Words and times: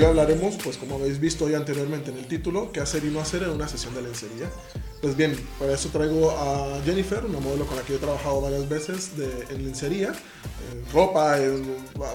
hoy 0.00 0.06
hablaremos, 0.06 0.56
pues 0.64 0.78
como 0.78 0.96
habéis 0.96 1.20
visto 1.20 1.48
ya 1.48 1.58
anteriormente 1.58 2.10
en 2.10 2.18
el 2.18 2.26
título, 2.26 2.72
qué 2.72 2.80
hacer 2.80 3.04
y 3.04 3.08
no 3.08 3.20
hacer 3.20 3.42
en 3.42 3.50
una 3.50 3.68
sesión 3.68 3.94
de 3.94 4.02
lencería. 4.02 4.50
Pues 5.02 5.16
bien, 5.16 5.38
para 5.58 5.74
eso 5.74 5.88
traigo 5.90 6.30
a 6.30 6.80
Jennifer, 6.84 7.24
una 7.24 7.38
modelo 7.38 7.66
con 7.66 7.76
la 7.76 7.82
que 7.82 7.94
he 7.94 7.98
trabajado 7.98 8.40
varias 8.40 8.68
veces 8.68 9.16
de, 9.16 9.46
en 9.50 9.64
lencería, 9.64 10.08
en 10.08 10.92
ropa, 10.92 11.36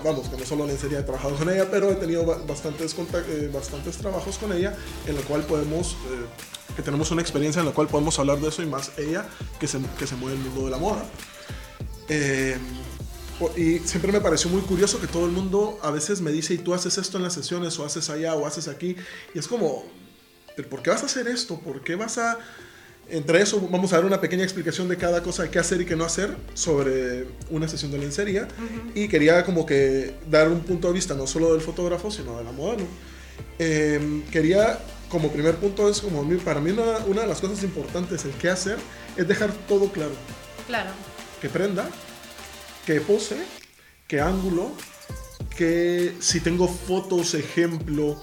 vamos, 0.04 0.30
que 0.30 0.38
no 0.38 0.46
solo 0.46 0.66
lencería 0.66 1.00
he 1.00 1.04
trabajado 1.04 1.36
con 1.36 1.50
ella, 1.50 1.68
pero 1.70 1.92
he 1.92 1.96
tenido 1.96 2.26
bastantes, 2.48 2.96
eh, 2.98 3.50
bastantes 3.54 3.98
trabajos 3.98 4.38
con 4.38 4.52
ella, 4.54 4.76
en 5.06 5.16
lo 5.16 5.22
cual 5.22 5.42
podemos, 5.44 5.94
eh, 5.94 6.76
que 6.76 6.82
tenemos 6.82 7.12
una 7.12 7.22
experiencia 7.22 7.60
en 7.60 7.68
la 7.68 7.74
cual 7.74 7.88
podemos 7.88 8.18
hablar 8.18 8.40
de 8.40 8.50
eso 8.50 8.64
y 8.64 8.68
más 8.68 8.92
ella 8.98 9.26
que 9.60 9.68
se, 9.68 9.80
que 9.98 10.08
se 10.08 10.16
mueve 10.16 10.38
en 10.38 10.44
el 10.44 10.50
mundo 10.50 10.66
de 10.66 10.72
la 10.72 10.78
moda. 10.78 11.06
Eh, 12.10 12.58
y 13.58 13.80
siempre 13.80 14.12
me 14.12 14.22
pareció 14.22 14.50
muy 14.50 14.62
curioso 14.62 15.00
que 15.00 15.08
todo 15.08 15.26
el 15.26 15.32
mundo 15.32 15.78
a 15.82 15.92
veces 15.92 16.22
me 16.22 16.32
dice, 16.32 16.54
y 16.54 16.58
tú 16.58 16.74
haces 16.74 16.98
esto 16.98 17.18
en 17.18 17.24
las 17.24 17.34
sesiones, 17.34 17.78
o 17.80 17.86
haces 17.86 18.10
allá, 18.10 18.36
o 18.36 18.46
haces 18.46 18.68
aquí. 18.68 18.96
Y 19.34 19.40
es 19.40 19.48
como, 19.48 19.84
¿por 20.70 20.82
qué 20.82 20.90
vas 20.90 21.04
a 21.04 21.06
hacer 21.06 21.28
esto? 21.28 21.60
¿Por 21.60 21.84
qué 21.84 21.96
vas 21.96 22.18
a...? 22.18 22.40
Entre 23.08 23.40
eso 23.40 23.62
vamos 23.70 23.94
a 23.94 23.98
dar 23.98 24.06
una 24.06 24.20
pequeña 24.20 24.44
explicación 24.44 24.88
de 24.88 24.98
cada 24.98 25.22
cosa, 25.22 25.44
de 25.44 25.52
qué 25.52 25.60
hacer 25.60 25.80
y 25.80 25.86
qué 25.86 25.96
no 25.96 26.06
hacer 26.06 26.36
sobre 26.56 27.28
una 27.52 27.68
sesión 27.68 27.92
de 27.92 28.00
lencería. 28.00 28.48
Y 28.96 29.08
quería 29.08 29.46
como 29.46 29.64
que 29.66 30.16
dar 30.28 30.50
un 30.50 30.62
punto 30.62 30.88
de 30.88 30.94
vista 30.96 31.14
no 31.14 31.28
solo 31.28 31.54
del 31.54 31.62
fotógrafo, 31.62 32.10
sino 32.10 32.36
de 32.38 32.44
la 32.44 32.52
modelo. 32.52 32.86
Em, 33.60 34.24
quería, 34.24 34.80
como 35.10 35.30
primer 35.32 35.56
punto, 35.58 35.88
es 35.88 36.02
como 36.02 36.28
para 36.40 36.60
mí 36.60 36.72
una, 36.72 36.98
una 37.06 37.22
de 37.22 37.28
las 37.28 37.42
cosas 37.42 37.62
importantes, 37.64 38.26
el 38.26 38.32
qué 38.32 38.50
hacer, 38.50 38.78
es 39.16 39.28
dejar 39.28 39.52
todo 39.68 39.92
claro. 39.92 40.14
Claro. 40.66 40.90
Que 41.40 41.50
prenda, 41.50 41.88
qué 42.86 43.02
pose, 43.02 43.38
qué 44.08 44.22
ángulo, 44.22 44.72
que 45.58 46.16
si 46.20 46.40
tengo 46.40 46.68
fotos, 46.68 47.34
ejemplo, 47.34 48.22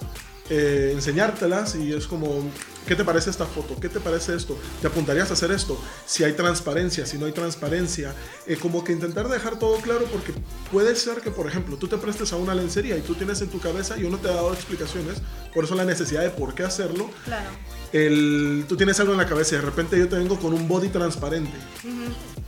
eh, 0.51 0.91
enseñártelas 0.93 1.75
y 1.75 1.93
es 1.93 2.07
como, 2.07 2.51
¿qué 2.87 2.95
te 2.95 3.05
parece 3.05 3.31
esta 3.31 3.47
foto? 3.47 3.79
¿Qué 3.81 3.89
te 3.89 4.01
parece 4.01 4.35
esto? 4.35 4.59
¿Te 4.81 4.87
apuntarías 4.87 5.31
a 5.31 5.33
hacer 5.33 5.51
esto? 5.51 5.81
Si 6.07 6.25
hay 6.25 6.35
transparencia, 6.35 7.07
si 7.07 7.19
no 7.19 7.27
hay 7.27 7.33
transparencia, 7.33 8.15
eh, 8.47 8.57
como 8.57 8.85
que 8.85 8.93
intentar 8.93 9.29
dejar 9.29 9.59
todo 9.59 9.77
claro 9.79 10.05
porque 10.13 10.33
puede 10.71 10.95
ser 10.95 11.21
que, 11.21 11.31
por 11.31 11.47
ejemplo, 11.47 11.77
tú 11.77 11.89
te 11.89 11.97
prestes 11.97 12.33
a 12.33 12.37
una 12.37 12.55
lencería 12.55 12.97
y 12.97 13.01
tú 13.01 13.15
tienes 13.15 13.41
en 13.41 13.49
tu 13.49 13.61
cabeza, 13.61 13.97
yo 13.97 14.11
no 14.11 14.19
te 14.19 14.29
he 14.29 14.35
dado 14.35 14.53
explicaciones, 14.53 15.23
por 15.55 15.65
eso 15.65 15.75
la 15.75 15.85
necesidad 15.85 16.23
de 16.23 16.31
por 16.31 16.55
qué 16.55 16.65
hacerlo. 16.65 17.11
Claro. 17.25 17.51
El, 17.93 18.65
tú 18.69 18.77
tienes 18.77 18.99
algo 19.01 19.13
en 19.13 19.19
la 19.19 19.27
cabeza 19.27 19.55
y 19.55 19.59
de 19.59 19.65
repente 19.65 19.99
yo 19.99 20.09
te 20.09 20.17
vengo 20.17 20.39
con 20.39 20.55
un 20.55 20.69
body 20.69 20.89
transparente. 20.89 21.57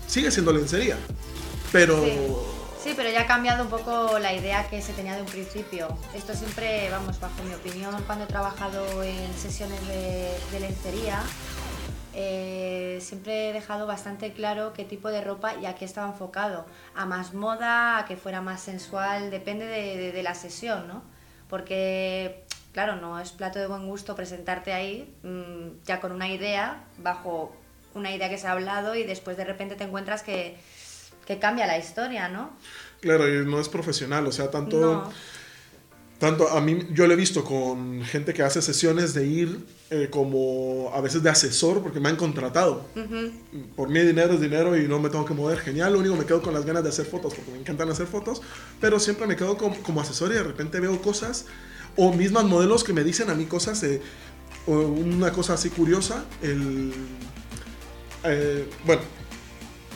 Sigue 0.07 0.31
siendo 0.31 0.53
lencería 0.53 0.97
pero... 1.75 2.01
Sí. 2.81 2.93
pero 2.95 3.11
ya 3.11 3.23
ha 3.23 3.27
cambiado 3.27 3.65
un 3.65 3.69
poco 3.69 4.21
la 4.21 4.33
idea 4.33 4.69
que 4.71 4.81
se 4.81 4.93
tenía 4.93 5.17
de 5.17 5.23
un 5.23 5.27
principio. 5.27 5.89
Esto 6.15 6.33
siempre, 6.33 6.89
vamos, 6.89 7.19
bajo 7.19 7.43
mi 7.43 7.53
opinión, 7.53 8.01
cuando 8.07 8.27
he 8.27 8.27
trabajado 8.29 9.03
en 9.03 9.35
sesiones 9.35 9.81
de, 9.89 10.61
lencería, 10.61 11.21
eh, 12.15 12.99
siempre 13.01 13.51
he 13.51 13.53
dejado 13.53 13.89
bastante 13.89 14.33
claro 14.33 14.73
qué 14.73 14.85
tipo 14.85 15.09
de 15.09 15.21
ropa 15.21 15.57
y 15.57 15.67
a 15.67 15.75
qué 15.75 15.85
estaba 15.85 16.07
enfocado. 16.07 16.65
A 16.95 17.07
más 17.07 17.35
moda, 17.35 17.99
a 17.99 18.05
que 18.05 18.17
fuera 18.17 18.41
más 18.41 18.61
sensual, 18.61 19.33
depende 19.33 19.67
de, 19.67 20.23
la 20.23 20.37
sesión, 20.37 20.87
¿no? 20.87 21.03
Porque, 21.51 22.45
claro, 22.73 22.95
no 22.95 23.19
es 23.19 23.33
plato 23.33 23.59
de 23.59 23.67
buen 23.67 23.89
gusto 23.89 24.15
presentarte 24.15 24.73
ahí 24.73 25.13
mm, 25.25 25.83
ya 25.85 25.99
con 25.99 26.13
una 26.13 26.29
idea, 26.29 26.85
bajo 26.99 27.53
una 27.95 28.13
idea 28.13 28.29
que 28.29 28.39
se 28.39 28.47
ha 28.47 28.53
hablado 28.53 28.95
y 28.95 29.03
después 29.03 29.37
de 29.37 29.45
repente 29.45 29.75
te 29.75 29.83
encuentras 29.83 30.23
que 30.23 30.57
que 31.27 31.39
cambia 31.39 31.67
la 31.67 31.79
historia, 31.79 32.29
¿no? 32.29 32.51
Claro, 33.01 33.29
y 33.29 33.45
no 33.45 33.61
es 33.61 33.69
profesional, 33.69 34.27
o 34.27 34.33
sea, 34.33 34.51
tanto... 34.51 35.11
Tanto 36.19 36.49
a 36.49 36.61
mí, 36.61 36.87
yo 36.93 37.07
lo 37.09 37.13
he 37.13 37.17
visto 37.17 37.45
con 37.45 38.03
gente 38.05 38.33
que 38.33 38.43
hace 38.43 38.63
sesiones 38.63 39.15
de 39.15 39.27
ir 39.27 39.67
eh, 39.91 40.09
como 40.11 40.91
a 40.95 41.01
veces 41.01 41.23
de 41.25 41.29
asesor 41.29 41.83
porque 41.83 41.99
me 41.99 42.09
han 42.09 42.17
contratado. 42.17 42.87
Por 43.75 43.89
mí 43.91 43.99
dinero 44.01 44.35
es 44.35 44.41
dinero 44.41 44.77
y 44.77 44.87
no 44.87 45.01
me 45.01 45.11
tengo 45.11 45.25
que 45.25 45.35
mover. 45.35 45.59
Genial, 45.59 45.93
lo 45.93 45.99
único 45.99 46.15
me 46.15 46.25
quedo 46.25 46.41
con 46.41 46.55
las 46.55 46.65
ganas 46.65 46.85
de 46.85 46.91
hacer 46.91 47.05
fotos 47.05 47.35
porque 47.35 47.51
me 47.51 47.59
encantan 47.59 47.91
hacer 47.91 48.07
fotos, 48.07 48.43
pero 48.81 49.01
siempre 49.01 49.27
me 49.27 49.35
quedo 49.35 49.59
como, 49.59 49.77
como 49.83 50.01
asesor 50.01 50.31
y 50.31 50.35
de 50.35 50.45
repente 50.45 50.79
veo 50.79 51.03
cosas 51.03 51.47
o 51.97 52.13
mismas 52.13 52.45
modelos 52.45 52.85
que 52.85 52.93
me 52.93 53.03
dicen 53.03 53.29
a 53.29 53.35
mí 53.35 53.47
cosas 53.47 53.81
de... 53.81 54.01
una 54.67 55.33
cosa 55.33 55.55
así 55.55 55.69
curiosa, 55.69 56.25
el... 56.43 56.93
Eh, 58.23 58.67
bueno, 58.87 59.03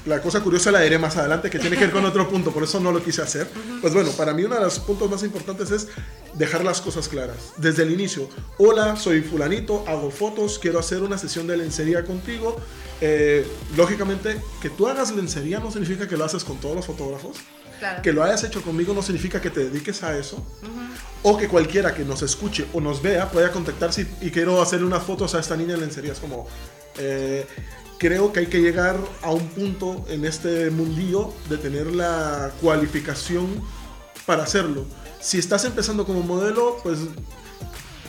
la 0.07 0.21
cosa 0.21 0.41
curiosa 0.41 0.71
la 0.71 0.81
diré 0.81 0.99
más 0.99 1.17
adelante, 1.17 1.51
que 1.51 1.59
tiene 1.59 1.77
que 1.77 1.85
ver 1.85 1.93
con 1.93 2.05
otro 2.05 2.29
punto, 2.29 2.53
por 2.53 2.63
eso 2.63 2.81
no 2.81 2.93
lo 2.93 3.03
quise 3.03 3.23
hacer. 3.23 3.49
Pues 3.81 3.93
bueno, 3.93 4.11
para 4.13 4.33
mí 4.33 4.45
uno 4.45 4.55
de 4.55 4.61
los 4.63 4.79
puntos 4.81 5.11
más 5.11 5.23
importantes 5.23 5.71
es 5.71 5.89
dejar 6.35 6.65
las 6.65 6.81
cosas 6.81 7.09
claras. 7.09 7.37
Desde 7.57 7.83
el 7.83 7.91
inicio, 7.91 8.29
hola, 8.59 8.97
soy 8.97 9.23
fulanito, 9.23 9.85
hago 9.87 10.11
fotos, 10.11 10.59
quiero 10.59 10.79
hacer 10.79 11.03
una 11.03 11.19
sesión 11.19 11.47
de 11.47 11.57
lencería 11.57 12.05
contigo. 12.05 12.57
Eh, 13.01 13.47
lógicamente, 13.77 14.41
que 14.61 14.71
tú 14.71 14.89
hagas 14.89 15.15
lencería 15.15 15.61
no 15.61 15.71
significa 15.71 16.09
que 16.09 16.17
lo 16.17 16.25
haces 16.25 16.45
con 16.45 16.59
todos 16.59 16.77
los 16.77 16.87
fotógrafos. 16.87 17.39
Que 18.03 18.13
lo 18.13 18.25
hayas 18.25 18.43
hecho 18.43 18.61
conmigo 18.63 18.93
no 18.93 19.03
significa 19.03 19.41
que 19.41 19.51
te 19.51 19.61
dediques 19.61 20.03
a 20.03 20.19
eso. 20.19 20.45
O 21.23 21.37
que 21.37 21.49
cualquiera 21.49 21.95
que 21.95 22.05
nos 22.05 22.23
escuche 22.23 22.67
o 22.73 22.81
nos 22.81 23.01
vea 23.03 23.31
pueda 23.31 23.53
contactarse 23.53 24.07
y, 24.21 24.31
quiero 24.31 24.61
hacerle 24.61 24.87
unas 24.87 25.05
fotos 25.05 25.35
a 25.35 25.41
esta 25.41 25.57
niña 25.57 25.75
en 25.75 25.81
lencería. 25.81 26.13
Es 26.13 26.19
como... 26.19 26.49
Eh, 26.99 27.47
creo 27.99 28.33
que 28.33 28.41
hay 28.41 28.47
que 28.47 28.61
llegar 28.61 28.97
a 29.23 29.33
un 29.33 29.47
punto 29.49 30.05
en 30.09 30.25
este 30.25 30.71
mundillo 30.71 31.33
de 31.51 31.59
tener 31.59 31.89
la 31.89 32.53
cualificación 32.61 33.47
para 34.25 34.45
hacerlo. 34.45 34.87
Si 35.21 35.39
estás 35.39 35.65
empezando 35.65 36.07
como 36.07 36.23
modelo, 36.23 36.79
pues 36.83 37.01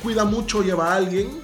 cuida 0.03 0.25
mucho, 0.25 0.61
lleva 0.61 0.93
a 0.93 0.95
alguien, 0.95 1.41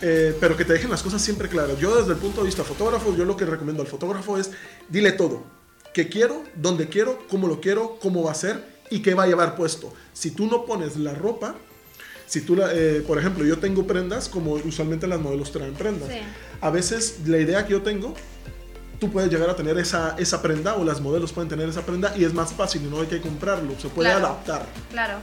eh, 0.00 0.36
pero 0.38 0.56
que 0.56 0.64
te 0.64 0.74
dejen 0.74 0.90
las 0.90 1.02
cosas 1.02 1.20
siempre 1.20 1.48
claras. 1.48 1.78
Yo 1.78 1.96
desde 1.96 2.12
el 2.12 2.18
punto 2.18 2.40
de 2.40 2.46
vista 2.46 2.62
fotógrafo, 2.62 3.14
yo 3.16 3.24
lo 3.24 3.36
que 3.36 3.44
recomiendo 3.44 3.82
al 3.82 3.88
fotógrafo 3.88 4.38
es 4.38 4.52
dile 4.88 5.12
todo. 5.12 5.42
¿Qué 5.92 6.08
quiero? 6.08 6.44
¿Dónde 6.54 6.88
quiero? 6.88 7.18
¿Cómo 7.28 7.48
lo 7.48 7.60
quiero? 7.60 7.98
¿Cómo 8.00 8.22
va 8.22 8.30
a 8.30 8.34
ser? 8.34 8.78
¿Y 8.90 9.02
qué 9.02 9.14
va 9.14 9.24
a 9.24 9.26
llevar 9.26 9.56
puesto? 9.56 9.92
Si 10.12 10.30
tú 10.30 10.46
no 10.46 10.64
pones 10.64 10.96
la 10.96 11.14
ropa, 11.14 11.56
si 12.28 12.42
tú, 12.42 12.56
eh, 12.60 13.02
por 13.06 13.18
ejemplo, 13.18 13.44
yo 13.44 13.58
tengo 13.58 13.86
prendas 13.86 14.28
como 14.28 14.52
usualmente 14.52 15.06
las 15.06 15.18
modelos 15.18 15.50
traen 15.50 15.72
prendas. 15.72 16.10
A 16.60 16.70
veces 16.70 17.20
la 17.26 17.38
idea 17.38 17.64
que 17.64 17.72
yo 17.72 17.82
tengo, 17.82 18.14
tú 19.00 19.10
puedes 19.10 19.30
llegar 19.30 19.48
a 19.48 19.56
tener 19.56 19.78
esa, 19.78 20.14
esa 20.18 20.42
prenda 20.42 20.74
o 20.74 20.84
las 20.84 21.00
modelos 21.00 21.32
pueden 21.32 21.48
tener 21.48 21.68
esa 21.68 21.82
prenda 21.82 22.14
y 22.16 22.24
es 22.24 22.34
más 22.34 22.52
fácil 22.52 22.82
y 22.84 22.90
no 22.90 23.00
hay 23.00 23.06
que 23.06 23.20
comprarlo, 23.20 23.78
se 23.80 23.88
puede 23.88 24.10
adaptar. 24.10 24.66
Claro. 24.90 25.18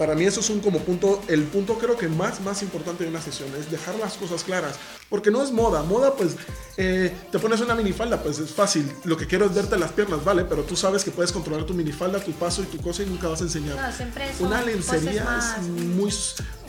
Para 0.00 0.14
mí 0.14 0.24
eso 0.24 0.40
es 0.40 0.48
un 0.48 0.60
como 0.60 0.78
punto, 0.78 1.22
el 1.28 1.44
punto 1.44 1.76
creo 1.76 1.94
que 1.94 2.08
más, 2.08 2.40
más 2.40 2.62
importante 2.62 3.04
de 3.04 3.10
una 3.10 3.20
sesión, 3.20 3.54
es 3.54 3.70
dejar 3.70 3.96
las 3.96 4.14
cosas 4.14 4.42
claras. 4.44 4.76
Porque 5.10 5.30
no 5.30 5.42
es 5.42 5.52
moda, 5.52 5.82
moda 5.82 6.14
pues 6.14 6.36
eh, 6.78 7.14
te 7.30 7.38
pones 7.38 7.60
una 7.60 7.74
minifalda, 7.74 8.22
pues 8.22 8.38
es 8.38 8.50
fácil. 8.50 8.90
Lo 9.04 9.18
que 9.18 9.26
quiero 9.26 9.44
es 9.44 9.54
verte 9.54 9.78
las 9.78 9.92
piernas, 9.92 10.24
¿vale? 10.24 10.46
Pero 10.46 10.62
tú 10.62 10.74
sabes 10.74 11.04
que 11.04 11.10
puedes 11.10 11.32
controlar 11.32 11.64
tu 11.66 11.74
minifalda, 11.74 12.18
tu 12.18 12.32
paso 12.32 12.62
y 12.62 12.64
tu 12.64 12.78
cosa 12.78 13.02
y 13.02 13.06
nunca 13.08 13.28
vas 13.28 13.42
a 13.42 13.44
enseñar. 13.44 13.76
No, 13.76 13.94
siempre 13.94 14.24
una 14.38 14.62
lencería 14.62 15.38
es 15.38 15.68
muy 15.68 16.10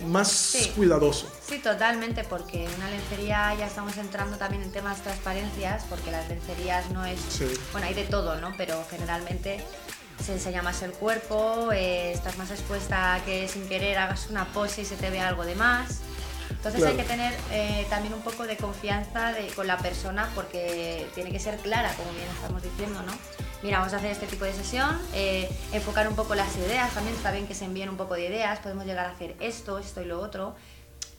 más 0.07 0.57
cuidadoso. 0.75 1.31
Sí, 1.47 1.59
totalmente, 1.59 2.25
porque 2.25 2.67
una 2.77 2.89
lencería 2.89 3.55
ya 3.55 3.67
estamos 3.67 3.95
entrando 3.95 4.35
también 4.35 4.61
en 4.61 4.73
temas 4.73 5.01
transparencias, 5.03 5.85
porque 5.89 6.11
las 6.11 6.27
lencerías 6.27 6.91
no 6.91 7.05
es... 7.05 7.17
Bueno, 7.71 7.87
hay 7.87 7.93
de 7.93 8.03
todo, 8.03 8.41
¿no? 8.41 8.53
Pero 8.57 8.83
generalmente 8.89 9.63
se 10.21 10.33
enseña 10.33 10.61
más 10.61 10.81
el 10.83 10.91
cuerpo, 10.91 11.71
eh, 11.71 12.11
estás 12.11 12.37
más 12.37 12.51
expuesta 12.51 13.15
a 13.15 13.25
que 13.25 13.47
sin 13.47 13.67
querer 13.67 13.97
hagas 13.97 14.29
una 14.29 14.45
pose 14.45 14.81
y 14.81 14.85
se 14.85 14.95
te 14.95 15.09
vea 15.09 15.27
algo 15.27 15.45
de 15.45 15.55
más. 15.55 16.01
Entonces 16.49 16.83
hay 16.83 16.95
que 16.95 17.03
tener 17.03 17.33
eh, 17.51 17.87
también 17.89 18.13
un 18.13 18.21
poco 18.21 18.45
de 18.45 18.55
confianza 18.55 19.33
con 19.55 19.65
la 19.65 19.77
persona 19.77 20.29
porque 20.35 21.07
tiene 21.15 21.31
que 21.31 21.39
ser 21.39 21.57
clara, 21.57 21.91
como 21.95 22.11
bien 22.11 22.27
estamos 22.35 22.61
diciendo, 22.61 23.01
¿no? 23.03 23.13
Mira, 23.63 23.79
vamos 23.79 23.93
a 23.93 23.97
hacer 23.97 24.11
este 24.11 24.27
tipo 24.27 24.45
de 24.45 24.53
sesión, 24.53 24.99
eh, 25.13 25.49
enfocar 25.71 26.07
un 26.07 26.15
poco 26.15 26.35
las 26.35 26.55
ideas, 26.57 26.93
también 26.93 27.15
está 27.15 27.31
bien 27.31 27.47
que 27.47 27.55
se 27.55 27.65
envíen 27.65 27.89
un 27.89 27.97
poco 27.97 28.15
de 28.15 28.27
ideas, 28.27 28.59
podemos 28.59 28.85
llegar 28.85 29.05
a 29.05 29.11
hacer 29.11 29.35
esto, 29.39 29.79
esto 29.79 30.01
y 30.01 30.05
lo 30.05 30.19
otro. 30.19 30.55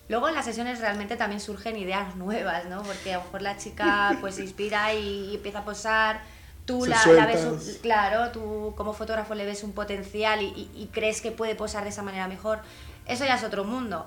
Luego 0.08 0.28
en 0.28 0.34
las 0.34 0.44
sesiones 0.44 0.80
realmente 0.80 1.16
también 1.16 1.40
surgen 1.40 1.76
ideas 1.76 2.14
nuevas, 2.16 2.66
¿no? 2.66 2.82
Porque 2.82 3.14
a 3.14 3.18
lo 3.18 3.24
mejor 3.24 3.42
la 3.42 3.56
chica 3.56 4.16
pues 4.20 4.34
se 4.36 4.42
inspira 4.42 4.92
y 4.92 5.36
empieza 5.36 5.60
a 5.60 5.64
posar 5.64 6.20
tú 6.64 6.86
la, 6.86 7.26
ves, 7.26 7.80
claro, 7.82 8.30
tú 8.30 8.74
como 8.76 8.92
fotógrafo 8.92 9.34
le 9.34 9.44
ves 9.44 9.62
un 9.64 9.72
potencial 9.72 10.42
y, 10.42 10.88
crees 10.92 11.20
que 11.20 11.30
puede 11.30 11.54
posar 11.54 11.84
de 11.84 11.90
esa 11.90 12.02
manera 12.02 12.28
mejor, 12.28 12.60
eso 13.06 13.24
ya 13.24 13.34
es 13.34 13.44
otro 13.44 13.64
mundo. 13.64 14.06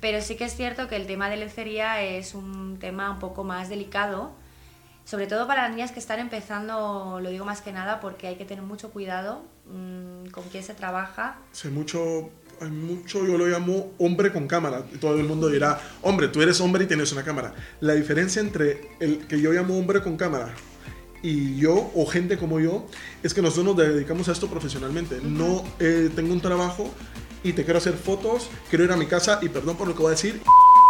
Pero 0.00 0.20
sí 0.20 0.36
que 0.36 0.44
es 0.44 0.54
cierto 0.54 0.86
que 0.88 0.96
el 0.96 1.06
tema 1.06 1.30
de 1.30 1.38
lencería 1.38 2.02
es 2.02 2.34
un 2.34 2.78
tema 2.78 3.10
un 3.10 3.18
poco 3.18 3.42
más 3.42 3.70
delicado, 3.70 4.32
sobre 5.06 5.26
todo 5.26 5.46
para 5.46 5.62
las 5.62 5.70
niñas 5.70 5.92
que 5.92 6.00
están 6.00 6.18
empezando, 6.18 7.20
lo 7.22 7.30
digo 7.30 7.44
más 7.44 7.62
que 7.62 7.72
nada 7.72 8.00
porque 8.00 8.26
hay 8.26 8.36
que 8.36 8.44
tener 8.44 8.64
mucho 8.64 8.90
cuidado 8.90 9.42
mm, 9.66 10.26
con 10.30 10.44
quién 10.50 10.62
se 10.62 10.74
trabaja. 10.74 11.38
Sí, 11.52 11.68
mucho, 11.68 12.30
hay 12.60 12.70
mucho, 12.70 13.26
yo 13.26 13.38
lo 13.38 13.46
llamo 13.46 13.92
hombre 13.98 14.30
con 14.30 14.46
cámara. 14.46 14.82
Todo 15.00 15.18
el 15.18 15.24
mundo 15.24 15.48
dirá, 15.48 15.80
hombre, 16.02 16.28
tú 16.28 16.42
eres 16.42 16.60
hombre 16.60 16.84
y 16.84 16.86
tienes 16.86 17.10
una 17.12 17.22
cámara. 17.22 17.54
La 17.80 17.94
diferencia 17.94 18.42
entre 18.42 18.90
el 19.00 19.26
que 19.26 19.40
yo 19.40 19.52
llamo 19.52 19.78
hombre 19.78 20.02
con 20.02 20.18
cámara 20.18 20.54
y 21.24 21.56
yo 21.56 21.90
o 21.94 22.04
gente 22.04 22.36
como 22.36 22.60
yo 22.60 22.84
es 23.22 23.32
que 23.32 23.40
nosotros 23.40 23.64
nos 23.64 23.76
dedicamos 23.78 24.28
a 24.28 24.32
esto 24.32 24.46
profesionalmente. 24.46 25.20
No 25.22 25.64
eh, 25.80 26.10
tengo 26.14 26.34
un 26.34 26.40
trabajo 26.40 26.92
y 27.42 27.54
te 27.54 27.64
quiero 27.64 27.78
hacer 27.78 27.94
fotos, 27.94 28.50
quiero 28.68 28.84
ir 28.84 28.92
a 28.92 28.96
mi 28.96 29.06
casa 29.06 29.38
y 29.40 29.48
perdón 29.48 29.76
por 29.76 29.88
lo 29.88 29.94
que 29.94 30.02
voy 30.02 30.08
a 30.08 30.16
decir, 30.16 30.42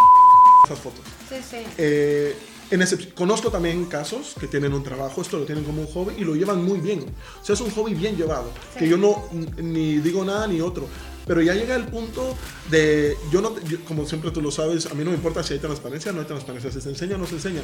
esas 0.65 0.79
fotos. 0.81 1.05
Sí, 1.29 1.37
sí. 1.49 1.59
Eh, 1.79 2.37
en 2.71 2.83
conozco 3.15 3.51
también 3.51 3.85
casos 3.85 4.35
que 4.41 4.49
tienen 4.49 4.73
un 4.73 4.83
trabajo, 4.83 5.23
esto 5.23 5.39
lo 5.39 5.45
tienen 5.45 5.63
como 5.63 5.83
un 5.83 5.87
hobby 5.87 6.15
y 6.19 6.25
lo 6.25 6.35
llevan 6.35 6.65
muy 6.65 6.81
bien. 6.81 7.07
O 7.41 7.45
sea, 7.45 7.55
es 7.55 7.61
un 7.61 7.71
hobby 7.71 7.95
bien 7.95 8.17
llevado, 8.17 8.51
que 8.77 8.89
yo 8.89 8.97
no 8.97 9.29
ni 9.59 9.99
digo 9.99 10.25
nada 10.25 10.49
ni 10.49 10.61
otro. 10.61 10.89
Pero 11.27 11.41
ya 11.43 11.55
llega 11.55 11.77
el 11.77 11.87
punto 11.87 12.37
de, 12.71 13.17
yo 13.31 13.41
no, 13.41 13.55
como 13.87 14.05
siempre 14.07 14.31
tú 14.31 14.43
lo 14.43 14.51
sabes, 14.51 14.87
a 14.87 14.95
mí 14.95 15.05
no 15.05 15.11
me 15.11 15.17
importa 15.17 15.43
si 15.43 15.55
hay 15.55 15.61
transparencia 15.61 16.11
o 16.11 16.15
no 16.15 16.21
hay 16.21 16.27
transparencia, 16.27 16.71
si 16.73 16.81
se 16.81 16.89
enseña 16.89 17.15
o 17.15 17.19
no 17.19 17.27
se 17.27 17.37
enseña. 17.37 17.61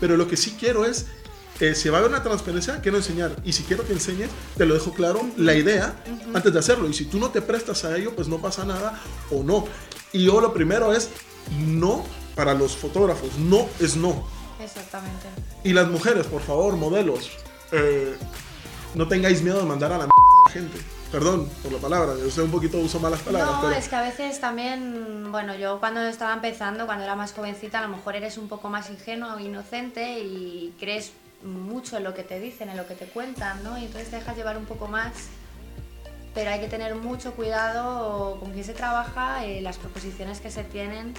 Pero 0.00 0.16
lo 0.16 0.26
que 0.26 0.36
sí 0.36 0.56
quiero 0.58 0.84
es 0.84 1.06
eh, 1.60 1.74
si 1.74 1.88
va 1.88 1.98
a 1.98 2.00
haber 2.00 2.10
una 2.10 2.22
transparencia, 2.22 2.80
quiero 2.80 2.96
enseñar. 2.96 3.36
Y 3.44 3.52
si 3.52 3.62
quiero 3.62 3.86
que 3.86 3.92
enseñes, 3.92 4.30
te 4.56 4.66
lo 4.66 4.74
dejo 4.74 4.92
claro, 4.92 5.20
la 5.36 5.54
idea, 5.54 5.94
antes 6.34 6.52
de 6.52 6.58
hacerlo. 6.58 6.88
Y 6.88 6.94
si 6.94 7.04
tú 7.04 7.18
no 7.18 7.30
te 7.30 7.42
prestas 7.42 7.84
a 7.84 7.96
ello, 7.96 8.14
pues 8.14 8.28
no 8.28 8.38
pasa 8.38 8.64
nada 8.64 9.00
o 9.30 9.42
no. 9.42 9.64
Y 10.12 10.24
yo 10.24 10.40
lo 10.40 10.52
primero 10.52 10.92
es 10.92 11.10
no 11.58 12.04
para 12.34 12.54
los 12.54 12.76
fotógrafos. 12.76 13.36
No 13.38 13.68
es 13.78 13.96
no. 13.96 14.24
Exactamente. 14.60 15.26
Y 15.62 15.72
las 15.72 15.88
mujeres, 15.88 16.26
por 16.26 16.42
favor, 16.42 16.76
modelos, 16.76 17.30
eh, 17.70 18.16
no 18.94 19.06
tengáis 19.06 19.42
miedo 19.42 19.58
de 19.58 19.64
mandar 19.64 19.92
a 19.92 19.98
la 19.98 20.08
gente. 20.52 20.78
Perdón 21.12 21.48
por 21.62 21.70
la 21.70 21.78
palabra, 21.78 22.14
yo 22.18 22.28
sé 22.28 22.42
un 22.42 22.50
poquito 22.50 22.78
uso 22.78 22.98
malas 22.98 23.20
palabras. 23.20 23.62
No, 23.62 23.70
es 23.70 23.88
que 23.88 23.94
a 23.94 24.02
veces 24.02 24.40
también, 24.40 25.30
bueno, 25.30 25.54
yo 25.54 25.78
cuando 25.78 26.00
estaba 26.00 26.32
empezando, 26.34 26.86
cuando 26.86 27.04
era 27.04 27.14
más 27.14 27.32
jovencita, 27.32 27.78
a 27.78 27.82
lo 27.82 27.88
mejor 27.88 28.16
eres 28.16 28.36
un 28.36 28.48
poco 28.48 28.68
más 28.68 28.90
ingenuo, 28.90 29.38
inocente 29.38 30.18
y 30.18 30.74
crees 30.80 31.12
mucho 31.44 31.96
en 31.96 32.04
lo 32.04 32.14
que 32.14 32.22
te 32.22 32.40
dicen, 32.40 32.68
en 32.68 32.76
lo 32.76 32.86
que 32.86 32.94
te 32.94 33.06
cuentan, 33.06 33.62
¿no? 33.62 33.78
Y 33.78 33.84
entonces 33.84 34.10
te 34.10 34.16
dejas 34.16 34.36
llevar 34.36 34.56
un 34.56 34.64
poco 34.64 34.88
más. 34.88 35.12
Pero 36.34 36.50
hay 36.50 36.60
que 36.60 36.68
tener 36.68 36.96
mucho 36.96 37.34
cuidado 37.34 38.40
con 38.40 38.52
quién 38.52 38.64
se 38.64 38.74
trabaja, 38.74 39.44
eh, 39.44 39.60
las 39.60 39.78
proposiciones 39.78 40.40
que 40.40 40.50
se 40.50 40.64
tienen 40.64 41.14